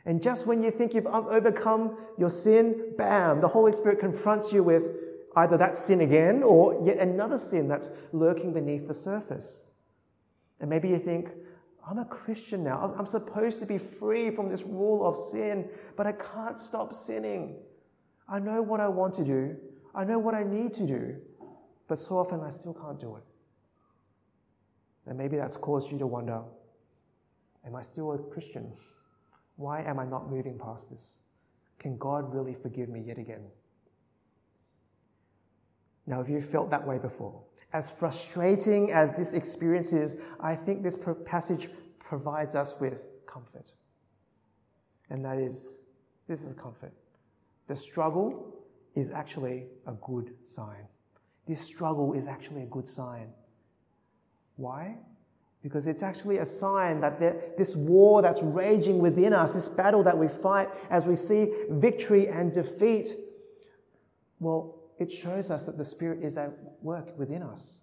And 0.07 0.23
just 0.23 0.47
when 0.47 0.63
you 0.63 0.71
think 0.71 0.95
you've 0.95 1.05
overcome 1.05 1.97
your 2.17 2.31
sin, 2.31 2.93
bam, 2.97 3.41
the 3.41 3.47
Holy 3.47 3.71
Spirit 3.71 3.99
confronts 3.99 4.51
you 4.51 4.63
with 4.63 4.83
either 5.37 5.57
that 5.57 5.77
sin 5.77 6.01
again 6.01 6.41
or 6.43 6.81
yet 6.83 6.97
another 6.97 7.37
sin 7.37 7.67
that's 7.67 7.91
lurking 8.11 8.53
beneath 8.53 8.87
the 8.87 8.93
surface. 8.93 9.63
And 10.59 10.69
maybe 10.69 10.89
you 10.89 10.97
think, 10.97 11.29
I'm 11.87 11.99
a 11.99 12.05
Christian 12.05 12.63
now. 12.63 12.93
I'm 12.97 13.05
supposed 13.05 13.59
to 13.59 13.65
be 13.65 13.77
free 13.77 14.31
from 14.31 14.49
this 14.49 14.63
rule 14.63 15.05
of 15.05 15.15
sin, 15.15 15.69
but 15.95 16.07
I 16.07 16.11
can't 16.11 16.59
stop 16.59 16.93
sinning. 16.93 17.55
I 18.27 18.39
know 18.39 18.61
what 18.61 18.79
I 18.79 18.87
want 18.87 19.13
to 19.15 19.23
do, 19.23 19.55
I 19.95 20.03
know 20.03 20.19
what 20.19 20.33
I 20.33 20.43
need 20.43 20.73
to 20.73 20.85
do, 20.85 21.15
but 21.87 21.97
so 21.97 22.17
often 22.17 22.41
I 22.41 22.49
still 22.49 22.73
can't 22.73 22.99
do 22.99 23.15
it. 23.15 23.23
And 25.05 25.17
maybe 25.17 25.37
that's 25.37 25.55
caused 25.55 25.91
you 25.91 25.97
to 25.99 26.07
wonder 26.07 26.41
Am 27.65 27.75
I 27.75 27.81
still 27.81 28.13
a 28.13 28.17
Christian? 28.17 28.71
Why 29.57 29.81
am 29.81 29.99
I 29.99 30.05
not 30.05 30.29
moving 30.29 30.57
past 30.57 30.89
this? 30.89 31.19
Can 31.79 31.97
God 31.97 32.33
really 32.33 32.53
forgive 32.53 32.89
me 32.89 33.01
yet 33.05 33.17
again? 33.17 33.41
Now, 36.07 36.21
if 36.21 36.29
you've 36.29 36.49
felt 36.49 36.69
that 36.71 36.87
way 36.87 36.97
before, 36.97 37.43
as 37.73 37.91
frustrating 37.91 38.91
as 38.91 39.11
this 39.11 39.33
experience 39.33 39.91
is, 39.91 40.15
I 40.39 40.55
think 40.55 40.81
this 40.81 40.97
passage 41.25 41.69
provides 41.99 42.55
us 42.55 42.79
with 42.79 43.05
comfort. 43.27 43.73
And 45.09 45.23
that 45.25 45.37
is 45.37 45.73
this 46.27 46.43
is 46.43 46.53
comfort. 46.53 46.93
The 47.67 47.75
struggle 47.75 48.53
is 48.95 49.11
actually 49.11 49.65
a 49.85 49.93
good 49.93 50.33
sign. 50.45 50.87
This 51.47 51.61
struggle 51.61 52.13
is 52.13 52.27
actually 52.27 52.63
a 52.63 52.65
good 52.65 52.87
sign. 52.87 53.29
Why? 54.55 54.97
Because 55.61 55.87
it's 55.87 56.03
actually 56.03 56.37
a 56.37 56.45
sign 56.45 56.99
that 57.01 57.19
this 57.19 57.75
war 57.75 58.21
that's 58.21 58.41
raging 58.41 58.99
within 58.99 59.33
us, 59.33 59.53
this 59.53 59.69
battle 59.69 60.03
that 60.03 60.17
we 60.17 60.27
fight 60.27 60.69
as 60.89 61.05
we 61.05 61.15
see 61.15 61.53
victory 61.69 62.27
and 62.27 62.51
defeat, 62.53 63.13
well, 64.39 64.76
it 64.99 65.11
shows 65.11 65.51
us 65.51 65.65
that 65.65 65.77
the 65.77 65.85
Spirit 65.85 66.23
is 66.23 66.37
at 66.37 66.53
work 66.81 67.17
within 67.17 67.43
us. 67.43 67.81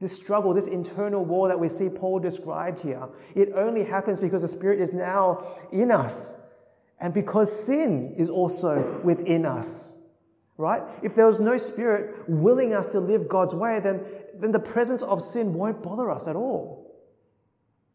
This 0.00 0.16
struggle, 0.16 0.54
this 0.54 0.68
internal 0.68 1.24
war 1.24 1.48
that 1.48 1.58
we 1.58 1.68
see 1.68 1.88
Paul 1.88 2.20
described 2.20 2.80
here, 2.80 3.08
it 3.34 3.52
only 3.56 3.84
happens 3.84 4.20
because 4.20 4.42
the 4.42 4.48
Spirit 4.48 4.80
is 4.80 4.92
now 4.92 5.56
in 5.72 5.90
us 5.90 6.36
and 7.00 7.12
because 7.12 7.66
sin 7.66 8.14
is 8.16 8.30
also 8.30 9.00
within 9.02 9.44
us. 9.44 9.96
Right? 10.56 10.82
If 11.02 11.14
there 11.14 11.26
was 11.26 11.40
no 11.40 11.56
Spirit 11.56 12.28
willing 12.28 12.74
us 12.74 12.88
to 12.88 13.00
live 13.00 13.28
God's 13.28 13.54
way, 13.54 13.80
then, 13.80 14.04
then 14.34 14.52
the 14.52 14.58
presence 14.58 15.02
of 15.02 15.22
sin 15.22 15.54
won't 15.54 15.82
bother 15.82 16.10
us 16.10 16.26
at 16.26 16.36
all. 16.36 16.96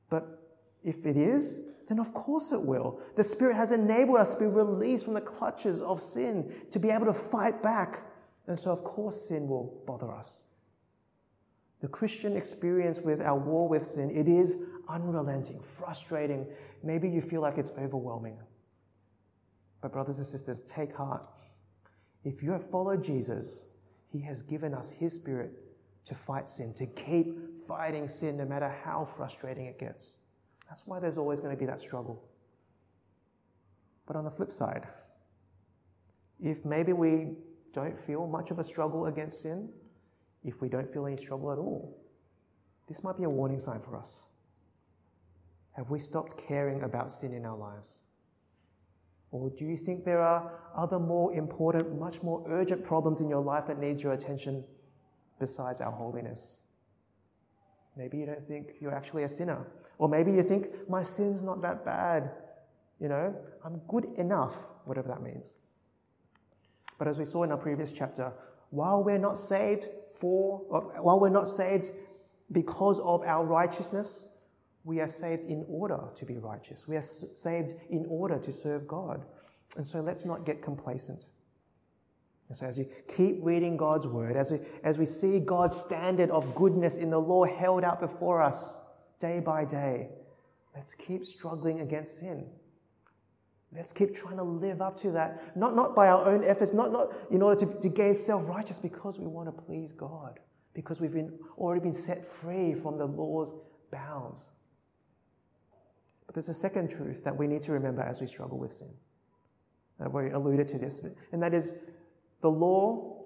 But 0.09 0.41
if 0.83 1.05
it 1.05 1.17
is, 1.17 1.59
then 1.89 1.99
of 1.99 2.13
course 2.13 2.51
it 2.51 2.61
will. 2.61 2.99
The 3.15 3.23
Spirit 3.23 3.55
has 3.55 3.71
enabled 3.71 4.17
us 4.17 4.33
to 4.33 4.39
be 4.39 4.45
released 4.45 5.05
from 5.05 5.13
the 5.13 5.21
clutches 5.21 5.81
of 5.81 6.01
sin, 6.01 6.53
to 6.71 6.79
be 6.79 6.89
able 6.89 7.05
to 7.05 7.13
fight 7.13 7.61
back. 7.61 8.01
And 8.47 8.59
so, 8.59 8.71
of 8.71 8.83
course, 8.83 9.29
sin 9.29 9.47
will 9.47 9.81
bother 9.87 10.11
us. 10.11 10.43
The 11.81 11.87
Christian 11.87 12.35
experience 12.35 12.99
with 12.99 13.21
our 13.21 13.37
war 13.37 13.67
with 13.67 13.85
sin, 13.85 14.09
it 14.09 14.27
is 14.27 14.57
unrelenting, 14.87 15.59
frustrating. 15.59 16.47
Maybe 16.81 17.09
you 17.09 17.21
feel 17.21 17.41
like 17.41 17.57
it's 17.57 17.71
overwhelming. 17.77 18.37
But, 19.81 19.91
brothers 19.91 20.17
and 20.17 20.27
sisters, 20.27 20.61
take 20.61 20.95
heart. 20.95 21.23
If 22.23 22.41
you 22.41 22.51
have 22.51 22.69
followed 22.69 23.03
Jesus, 23.03 23.65
He 24.11 24.21
has 24.21 24.41
given 24.41 24.73
us 24.73 24.91
His 24.91 25.13
Spirit 25.13 25.51
to 26.05 26.15
fight 26.15 26.49
sin, 26.49 26.73
to 26.73 26.85
keep 26.85 27.37
fighting 27.67 28.07
sin 28.07 28.37
no 28.37 28.45
matter 28.45 28.73
how 28.83 29.05
frustrating 29.05 29.65
it 29.65 29.79
gets. 29.79 30.17
That's 30.67 30.85
why 30.85 30.99
there's 30.99 31.17
always 31.17 31.39
going 31.39 31.55
to 31.55 31.59
be 31.59 31.65
that 31.65 31.79
struggle. 31.79 32.23
But 34.05 34.15
on 34.15 34.25
the 34.25 34.31
flip 34.31 34.51
side, 34.51 34.87
if 36.41 36.65
maybe 36.65 36.93
we 36.93 37.35
don't 37.73 37.97
feel 37.97 38.27
much 38.27 38.51
of 38.51 38.59
a 38.59 38.63
struggle 38.63 39.07
against 39.07 39.41
sin, 39.41 39.69
if 40.43 40.61
we 40.61 40.69
don't 40.69 40.91
feel 40.91 41.05
any 41.05 41.17
struggle 41.17 41.51
at 41.51 41.57
all, 41.57 41.97
this 42.87 43.03
might 43.03 43.17
be 43.17 43.23
a 43.23 43.29
warning 43.29 43.59
sign 43.59 43.79
for 43.81 43.97
us. 43.97 44.23
Have 45.71 45.89
we 45.89 45.99
stopped 45.99 46.37
caring 46.37 46.83
about 46.83 47.11
sin 47.11 47.33
in 47.33 47.45
our 47.45 47.57
lives? 47.57 47.99
Or 49.31 49.49
do 49.49 49.65
you 49.65 49.77
think 49.77 50.05
there 50.05 50.21
are 50.21 50.51
other 50.75 50.99
more 50.99 51.33
important, 51.33 51.99
much 51.99 52.21
more 52.21 52.45
urgent 52.47 52.83
problems 52.83 53.19
in 53.21 53.29
your 53.29 53.41
life 53.41 53.65
that 53.67 53.79
need 53.79 54.01
your 54.01 54.13
attention 54.13 54.63
besides 55.39 55.81
our 55.81 55.91
holiness? 55.91 56.57
Maybe 57.97 58.17
you 58.17 58.27
don't 58.27 58.47
think 58.47 58.73
you're 58.79 58.93
actually 58.93 59.23
a 59.23 59.29
sinner. 59.29 59.65
Or 59.97 60.07
maybe 60.07 60.31
you 60.31 60.43
think, 60.43 60.67
my 60.87 61.01
sin's 61.01 61.41
not 61.41 61.61
that 61.63 61.83
bad. 61.83 62.31
You 62.99 63.07
know, 63.07 63.35
I'm 63.65 63.81
good 63.87 64.05
enough, 64.17 64.55
whatever 64.85 65.07
that 65.07 65.23
means. 65.23 65.55
But 66.97 67.07
as 67.07 67.17
we 67.17 67.25
saw 67.25 67.43
in 67.43 67.51
our 67.51 67.57
previous 67.57 67.91
chapter, 67.91 68.31
while 68.69 69.03
we're 69.03 69.17
not 69.17 69.39
saved 69.39 69.87
for, 70.15 70.59
while 71.01 71.19
we're 71.19 71.29
not 71.29 71.47
saved 71.47 71.91
because 72.51 72.99
of 72.99 73.23
our 73.23 73.45
righteousness, 73.45 74.27
we 74.83 74.99
are 74.99 75.07
saved 75.07 75.45
in 75.45 75.65
order 75.67 75.99
to 76.15 76.25
be 76.25 76.37
righteous. 76.37 76.87
We 76.87 76.97
are 76.97 77.01
saved 77.01 77.73
in 77.89 78.05
order 78.09 78.37
to 78.39 78.51
serve 78.51 78.87
God. 78.87 79.25
And 79.77 79.87
so 79.87 80.01
let's 80.01 80.25
not 80.25 80.45
get 80.45 80.61
complacent. 80.61 81.27
And 82.49 82.57
so 82.57 82.65
as 82.65 82.77
you 82.77 82.87
keep 83.07 83.39
reading 83.41 83.77
God's 83.77 84.07
word, 84.07 84.35
as 84.35 84.51
we, 84.51 84.59
as 84.83 84.97
we 84.97 85.05
see 85.05 85.39
God's 85.39 85.77
standard 85.77 86.29
of 86.29 86.53
goodness 86.53 86.97
in 86.97 87.09
the 87.09 87.19
law 87.19 87.45
held 87.45 87.83
out 87.83 87.99
before 87.99 88.41
us 88.41 88.79
day 89.19 89.39
by 89.39 89.65
day, 89.65 90.09
let's 90.75 90.93
keep 90.93 91.25
struggling 91.25 91.79
against 91.79 92.19
sin. 92.19 92.45
Let's 93.75 93.91
keep 93.91 94.15
trying 94.15 94.37
to 94.37 94.43
live 94.43 94.81
up 94.81 94.99
to 95.01 95.11
that, 95.11 95.57
not, 95.57 95.75
not 95.75 95.95
by 95.95 96.07
our 96.07 96.25
own 96.25 96.43
efforts, 96.43 96.73
not, 96.73 96.91
not 96.91 97.13
in 97.31 97.41
order 97.41 97.65
to, 97.65 97.79
to 97.81 97.89
gain 97.89 98.15
self 98.15 98.47
righteous, 98.47 98.79
because 98.79 99.17
we 99.17 99.25
want 99.25 99.47
to 99.47 99.63
please 99.63 99.91
God, 99.91 100.39
because 100.73 101.01
we've 101.01 101.13
been, 101.13 101.33
already 101.57 101.81
been 101.81 101.93
set 101.93 102.25
free 102.25 102.73
from 102.73 102.97
the 102.97 103.05
law's 103.05 103.55
bounds. 103.91 104.51
But 106.25 106.35
there's 106.35 106.49
a 106.49 106.53
second 106.53 106.89
truth 106.91 107.23
that 107.23 107.35
we 107.35 107.47
need 107.47 107.61
to 107.63 107.71
remember 107.71 108.01
as 108.01 108.21
we 108.21 108.27
struggle 108.27 108.57
with 108.57 108.73
sin. 108.73 108.89
I've 109.99 110.13
already 110.13 110.33
alluded 110.33 110.67
to 110.69 110.77
this, 110.77 111.01
and 111.31 111.41
that 111.41 111.53
is 111.53 111.73
the 112.41 112.49
law. 112.49 113.21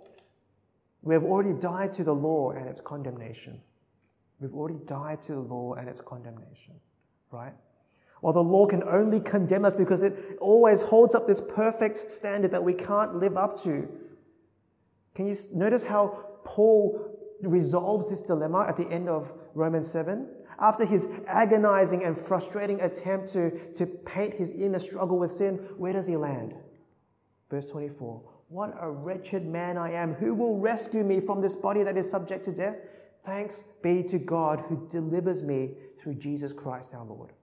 We 1.02 1.14
have 1.14 1.24
already 1.24 1.54
died 1.54 1.94
to 1.94 2.04
the 2.04 2.14
law 2.14 2.52
and 2.52 2.68
its 2.68 2.82
condemnation. 2.82 3.62
We've 4.40 4.54
already 4.54 4.80
died 4.86 5.22
to 5.24 5.34
the 5.34 5.40
law 5.40 5.74
and 5.74 5.90
its 5.90 6.02
condemnation, 6.02 6.76
right? 7.32 7.54
While 8.22 8.34
the 8.34 8.44
law 8.44 8.66
can 8.66 8.84
only 8.84 9.20
condemn 9.20 9.66
us 9.66 9.76
because 9.76 10.02
it 10.02 10.38
always 10.42 10.82
holds 10.82 11.14
up 11.16 11.28
this 11.28 11.42
perfect 11.42 12.12
standard 12.12 12.52
that 12.52 12.64
we 12.64 12.74
can't 12.74 13.16
live 13.16 13.38
up 13.38 13.62
to. 13.64 13.88
Can 15.14 15.28
you 15.28 15.36
notice 15.54 15.84
how 15.84 16.26
Paul 16.44 17.18
resolves 17.42 18.10
this 18.10 18.22
dilemma 18.22 18.66
at 18.68 18.78
the 18.78 18.88
end 18.90 19.10
of 19.10 19.32
Romans 19.54 19.90
7? 19.90 20.28
After 20.60 20.86
his 20.86 21.06
agonizing 21.28 22.04
and 22.04 22.18
frustrating 22.18 22.82
attempt 22.82 23.28
to, 23.34 23.52
to 23.74 23.86
paint 23.86 24.34
his 24.34 24.54
inner 24.54 24.80
struggle 24.80 25.20
with 25.20 25.32
sin, 25.32 25.58
where 25.78 25.94
does 25.94 26.08
he 26.08 26.18
land? 26.18 26.56
Verse 27.50 27.68
24 27.68 28.22
What 28.50 28.76
a 28.80 28.90
wretched 28.90 29.46
man 29.46 29.78
I 29.78 29.92
am! 29.92 30.14
Who 30.16 30.34
will 30.34 30.58
rescue 30.58 31.04
me 31.04 31.20
from 31.20 31.42
this 31.42 31.56
body 31.56 31.84
that 31.84 31.98
is 31.98 32.10
subject 32.10 32.46
to 32.46 32.52
death? 32.52 32.78
Thanks 33.26 33.66
be 33.84 34.04
to 34.04 34.18
God 34.18 34.64
who 34.68 34.88
delivers 34.90 35.44
me 35.44 35.74
through 36.00 36.16
Jesus 36.16 36.54
Christ 36.54 36.96
our 36.96 37.06
Lord. 37.06 37.34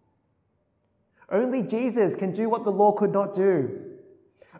Only 1.31 1.63
Jesus 1.63 2.15
can 2.15 2.33
do 2.33 2.49
what 2.49 2.65
the 2.65 2.73
law 2.73 2.93
could 2.93 3.13
not 3.13 3.33
do. 3.33 3.81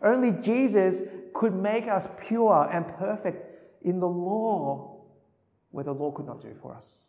Only 0.01 0.31
Jesus 0.31 1.01
could 1.33 1.53
make 1.53 1.87
us 1.87 2.07
pure 2.21 2.69
and 2.71 2.87
perfect 2.87 3.45
in 3.83 3.99
the 3.99 4.07
law 4.07 5.01
where 5.71 5.83
the 5.83 5.93
law 5.93 6.11
could 6.11 6.25
not 6.25 6.41
do 6.41 6.53
for 6.61 6.73
us. 6.73 7.07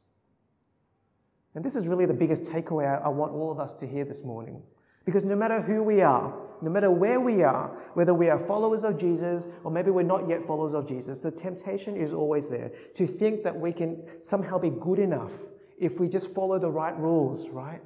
And 1.55 1.64
this 1.64 1.77
is 1.77 1.87
really 1.87 2.05
the 2.05 2.14
biggest 2.14 2.42
takeaway 2.42 3.03
I 3.03 3.09
want 3.09 3.33
all 3.33 3.51
of 3.51 3.59
us 3.59 3.73
to 3.75 3.87
hear 3.87 4.05
this 4.05 4.23
morning. 4.23 4.62
Because 5.07 5.25
no 5.25 5.37
matter 5.37 5.62
who 5.62 5.83
we 5.83 6.03
are, 6.03 6.35
no 6.61 6.71
matter 6.71 6.90
where 6.90 7.21
we 7.21 7.42
are, 7.42 7.69
whether 7.95 8.12
we 8.12 8.29
are 8.29 8.38
followers 8.38 8.83
of 8.83 8.99
Jesus 8.99 9.47
or 9.62 9.71
maybe 9.71 9.90
we're 9.90 10.03
not 10.03 10.29
yet 10.29 10.45
followers 10.45 10.75
of 10.75 10.87
Jesus, 10.87 11.21
the 11.21 11.31
temptation 11.31 11.97
is 11.97 12.12
always 12.12 12.49
there 12.49 12.73
to 12.95 13.07
think 13.07 13.42
that 13.45 13.59
we 13.59 13.73
can 13.73 14.03
somehow 14.23 14.59
be 14.59 14.71
good 14.71 14.99
enough 14.99 15.33
if 15.79 16.01
we 16.01 16.09
just 16.09 16.35
follow 16.35 16.59
the 16.59 16.71
right 16.71 16.99
rules, 16.99 17.49
right? 17.51 17.81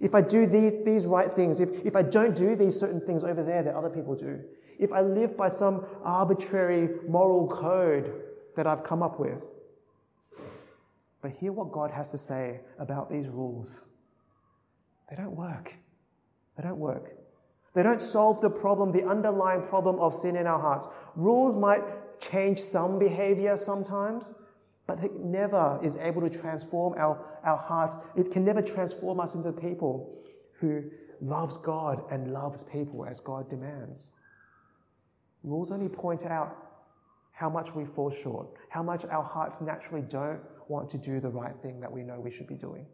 If 0.00 0.14
I 0.14 0.22
do 0.22 0.46
these, 0.46 0.72
these 0.84 1.06
right 1.06 1.30
things, 1.30 1.60
if, 1.60 1.84
if 1.84 1.94
I 1.94 2.02
don't 2.02 2.34
do 2.34 2.56
these 2.56 2.78
certain 2.78 3.00
things 3.00 3.22
over 3.22 3.42
there 3.42 3.62
that 3.62 3.74
other 3.74 3.90
people 3.90 4.14
do, 4.14 4.40
if 4.78 4.92
I 4.92 5.02
live 5.02 5.36
by 5.36 5.50
some 5.50 5.84
arbitrary 6.02 6.88
moral 7.06 7.46
code 7.48 8.22
that 8.56 8.66
I've 8.66 8.82
come 8.82 9.02
up 9.02 9.20
with, 9.20 9.42
but 11.20 11.32
hear 11.32 11.52
what 11.52 11.70
God 11.70 11.90
has 11.90 12.10
to 12.12 12.18
say 12.18 12.60
about 12.78 13.10
these 13.10 13.28
rules. 13.28 13.78
They 15.10 15.16
don't 15.16 15.36
work. 15.36 15.74
They 16.56 16.62
don't 16.62 16.78
work. 16.78 17.14
They 17.74 17.82
don't 17.82 18.00
solve 18.02 18.40
the 18.40 18.50
problem, 18.50 18.90
the 18.90 19.04
underlying 19.04 19.62
problem 19.62 19.98
of 19.98 20.14
sin 20.14 20.34
in 20.36 20.46
our 20.46 20.58
hearts. 20.58 20.88
Rules 21.14 21.54
might 21.54 21.82
change 22.20 22.60
some 22.60 22.98
behavior 22.98 23.56
sometimes, 23.56 24.34
but 24.90 25.04
it 25.04 25.20
never 25.20 25.78
is 25.84 25.94
able 25.98 26.20
to 26.20 26.28
transform 26.28 26.94
our, 26.98 27.38
our 27.44 27.58
hearts. 27.58 27.94
It 28.16 28.32
can 28.32 28.44
never 28.44 28.60
transform 28.60 29.20
us 29.20 29.36
into 29.36 29.52
people 29.52 30.18
who 30.54 30.82
loves 31.20 31.56
God 31.58 32.02
and 32.10 32.32
loves 32.32 32.64
people 32.64 33.06
as 33.06 33.20
God 33.20 33.48
demands. 33.48 34.10
Rules 35.44 35.70
only 35.70 35.88
point 35.88 36.26
out 36.26 36.56
how 37.30 37.48
much 37.48 37.72
we 37.72 37.84
fall 37.84 38.10
short, 38.10 38.48
how 38.68 38.82
much 38.82 39.04
our 39.04 39.22
hearts 39.22 39.60
naturally 39.60 40.02
don't 40.02 40.40
want 40.66 40.88
to 40.88 40.98
do 40.98 41.20
the 41.20 41.30
right 41.30 41.54
thing 41.62 41.78
that 41.78 41.92
we 41.92 42.02
know 42.02 42.18
we 42.18 42.32
should 42.32 42.48
be 42.48 42.56
doing. 42.56 42.84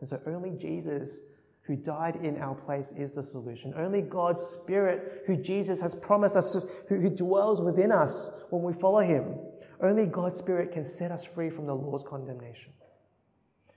And 0.00 0.08
so 0.08 0.20
only 0.26 0.50
Jesus, 0.50 1.20
who 1.62 1.76
died 1.76 2.16
in 2.16 2.36
our 2.42 2.54
place, 2.54 2.92
is 2.92 3.14
the 3.14 3.22
solution. 3.22 3.72
Only 3.74 4.02
God's 4.02 4.42
Spirit, 4.42 5.22
who 5.26 5.34
Jesus 5.34 5.80
has 5.80 5.94
promised 5.94 6.36
us, 6.36 6.66
who, 6.90 7.00
who 7.00 7.08
dwells 7.08 7.58
within 7.58 7.90
us 7.90 8.30
when 8.50 8.62
we 8.62 8.74
follow 8.74 9.00
Him, 9.00 9.34
only 9.82 10.06
God's 10.06 10.38
Spirit 10.38 10.72
can 10.72 10.84
set 10.84 11.10
us 11.10 11.24
free 11.24 11.50
from 11.50 11.66
the 11.66 11.74
law's 11.74 12.02
condemnation. 12.02 12.72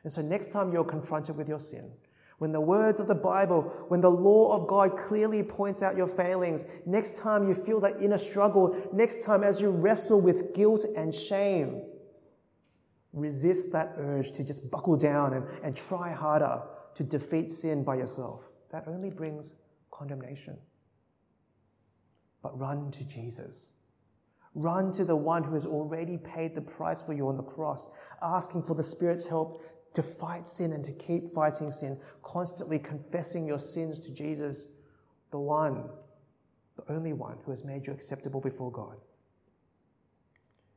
And 0.04 0.12
so 0.12 0.22
next 0.22 0.52
time 0.52 0.72
you're 0.72 0.84
confronted 0.84 1.38
with 1.38 1.48
your 1.48 1.60
sin, 1.60 1.92
when 2.40 2.52
the 2.52 2.60
words 2.60 3.00
of 3.00 3.08
the 3.08 3.14
Bible, 3.14 3.62
when 3.90 4.02
the 4.02 4.10
law 4.10 4.56
of 4.56 4.68
God 4.68 4.98
clearly 4.98 5.44
points 5.44 5.84
out 5.84 5.96
your 5.96 6.08
failings, 6.08 6.66
next 6.88 7.20
time 7.20 7.48
you 7.48 7.54
feel 7.54 7.80
that 7.82 8.02
inner 8.02 8.18
struggle, 8.18 8.76
next 8.92 9.24
time 9.24 9.44
as 9.44 9.62
you 9.62 9.70
wrestle 9.70 10.20
with 10.20 10.56
guilt 10.56 10.84
and 10.98 11.14
shame, 11.14 11.84
resist 13.14 13.72
that 13.74 13.94
urge 13.98 14.32
to 14.32 14.44
just 14.44 14.72
buckle 14.72 14.96
down 14.96 15.34
and, 15.36 15.46
and 15.64 15.76
try 15.76 16.12
harder 16.12 16.64
to 16.96 17.04
defeat 17.04 17.52
sin 17.52 17.84
by 17.84 17.96
yourself. 17.96 18.42
That 18.72 18.88
only 18.88 19.12
brings 19.12 19.54
condemnation. 19.92 20.58
But 22.42 22.58
run 22.60 22.90
to 22.90 23.04
Jesus. 23.04 23.68
Run 24.54 24.92
to 24.94 25.06
the 25.06 25.16
one 25.16 25.44
who 25.44 25.54
has 25.54 25.66
already 25.66 26.18
paid 26.18 26.56
the 26.56 26.62
price 26.62 27.02
for 27.02 27.14
you 27.14 27.28
on 27.28 27.38
the 27.38 27.44
cross, 27.44 27.88
asking 28.22 28.64
for 28.64 28.76
the 28.76 28.84
Spirit's 28.84 29.26
help 29.26 29.64
to 29.94 30.04
fight 30.04 30.48
sin 30.48 30.74
and 30.74 30.84
to 30.84 30.92
keep 30.92 31.34
fighting 31.34 31.72
sin, 31.72 31.98
constantly 32.24 32.80
confessing 32.80 33.46
your 33.46 33.60
sins 33.60 34.00
to 34.02 34.12
Jesus, 34.12 34.68
the 35.32 35.40
one, 35.40 35.90
the 36.76 36.94
only 36.94 37.14
one 37.14 37.38
who 37.46 37.52
has 37.52 37.64
made 37.64 37.88
you 37.88 37.94
acceptable 37.94 38.42
before 38.42 38.72
God. 38.72 38.98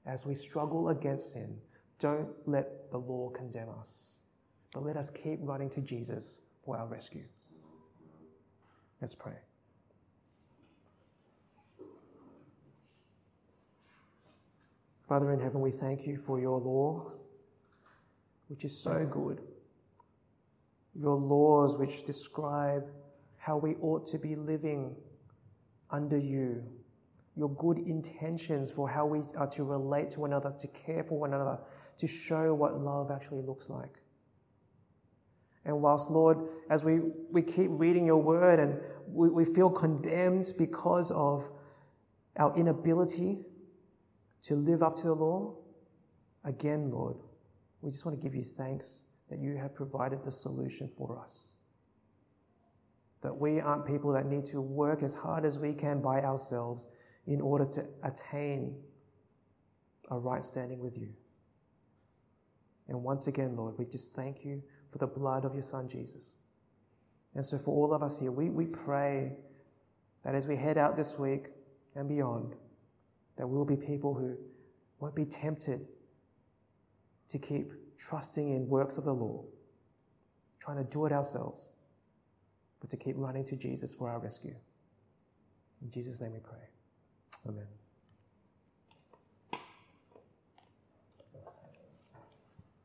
As 0.06 0.26
we 0.26 0.34
struggle 0.34 0.90
against 0.90 1.32
sin, 1.32 1.56
don't 1.98 2.28
let 2.46 2.90
the 2.90 2.98
law 2.98 3.30
condemn 3.30 3.70
us, 3.78 4.18
but 4.72 4.84
let 4.84 4.96
us 4.96 5.10
keep 5.10 5.38
running 5.42 5.70
to 5.70 5.80
Jesus 5.80 6.38
for 6.64 6.76
our 6.76 6.87
rescue. 6.87 7.24
Let's 9.00 9.14
pray. 9.14 9.43
Father 15.09 15.33
in 15.33 15.40
heaven, 15.40 15.61
we 15.61 15.71
thank 15.71 16.07
you 16.07 16.17
for 16.17 16.40
your 16.40 16.59
law 16.59 17.12
which 18.49 18.64
is 18.64 18.77
so 18.77 19.07
good. 19.11 19.40
Your 20.95 21.17
laws, 21.17 21.77
which 21.77 22.05
describe 22.05 22.85
how 23.37 23.57
we 23.57 23.75
ought 23.77 24.07
to 24.07 24.19
be 24.19 24.37
living 24.37 24.95
under 25.90 26.19
you. 26.19 26.62
Your 27.37 27.51
good 27.51 27.79
intentions 27.79 28.71
for 28.71 28.88
how 28.88 29.07
we 29.07 29.23
are 29.37 29.49
to 29.49 29.64
relate 29.64 30.11
to 30.11 30.21
one 30.21 30.31
another, 30.31 30.55
to 30.59 30.69
care 30.69 31.03
for 31.03 31.19
one 31.19 31.35
another, 31.35 31.59
to 31.99 32.07
show 32.07 32.55
what 32.55 32.81
love 32.81 33.11
actually 33.11 33.43
looks 33.43 33.69
like. 33.69 33.99
And 35.64 35.81
whilst, 35.81 36.11
Lord, 36.11 36.38
as 36.71 36.85
we, 36.85 37.01
we 37.33 37.43
keep 37.43 37.71
reading 37.71 38.07
your 38.07 38.23
word 38.23 38.61
and 38.61 38.79
we, 39.09 39.31
we 39.31 39.45
feel 39.45 39.71
condemned 39.71 40.53
because 40.59 41.11
of 41.11 41.51
our 42.37 42.57
inability 42.57 43.38
to 44.46 44.57
live 44.57 44.83
up 44.83 44.96
to 44.96 45.04
the 45.04 45.14
law, 45.14 45.54
again, 46.44 46.90
Lord, 46.90 47.16
we 47.80 47.90
just 47.90 48.04
want 48.04 48.18
to 48.18 48.22
give 48.22 48.35
you 48.35 48.44
thanks 48.44 49.04
that 49.30 49.38
you 49.38 49.57
have 49.57 49.74
provided 49.74 50.24
the 50.24 50.30
solution 50.30 50.90
for 50.96 51.18
us. 51.18 51.52
That 53.22 53.35
we 53.35 53.61
aren't 53.61 53.87
people 53.87 54.12
that 54.12 54.26
need 54.26 54.44
to 54.46 54.61
work 54.61 55.02
as 55.02 55.14
hard 55.14 55.44
as 55.44 55.59
we 55.59 55.72
can 55.72 56.00
by 56.00 56.22
ourselves 56.22 56.87
in 57.26 57.40
order 57.40 57.64
to 57.64 57.87
attain 58.02 58.76
a 60.11 60.18
right 60.18 60.44
standing 60.44 60.78
with 60.78 60.98
you. 60.98 61.09
And 62.88 63.02
once 63.02 63.26
again, 63.26 63.57
Lord, 63.57 63.78
we 63.78 63.87
just 63.87 64.12
thank 64.12 64.44
you 64.44 64.62
for 64.92 64.98
the 64.98 65.07
blood 65.07 65.46
of 65.46 65.54
your 65.54 65.62
Son, 65.62 65.88
Jesus. 65.88 66.35
And 67.35 67.44
so, 67.44 67.57
for 67.59 67.74
all 67.74 67.94
of 67.94 68.02
us 68.02 68.18
here, 68.18 68.30
we, 68.30 68.50
we 68.50 68.66
pray 68.66 69.33
that 70.22 70.35
as 70.35 70.46
we 70.46 70.57
head 70.57 70.76
out 70.76 70.96
this 70.96 71.18
week 71.18 71.46
and 71.96 72.07
beyond, 72.09 72.54
that 73.37 73.47
we'll 73.47 73.64
be 73.64 73.77
people 73.77 74.14
who 74.14 74.37
won't 75.01 75.14
be 75.14 75.25
tempted 75.25 75.87
to 77.29 77.38
keep 77.38 77.73
trusting 77.99 78.53
in 78.53 78.68
works 78.68 78.97
of 78.97 79.05
the 79.05 79.12
law, 79.12 79.44
trying 80.61 80.77
to 80.77 80.85
do 80.85 81.07
it 81.07 81.12
ourselves, 81.12 81.68
but 82.81 82.90
to 82.90 82.97
keep 82.97 83.16
running 83.18 83.44
to 83.44 83.57
Jesus 83.57 83.92
for 83.92 84.09
our 84.09 84.18
rescue. 84.18 84.55
In 85.83 85.90
Jesus' 85.90 86.20
name 86.20 86.33
we 86.33 86.40
pray. 86.40 86.68
Amen. 87.49 87.66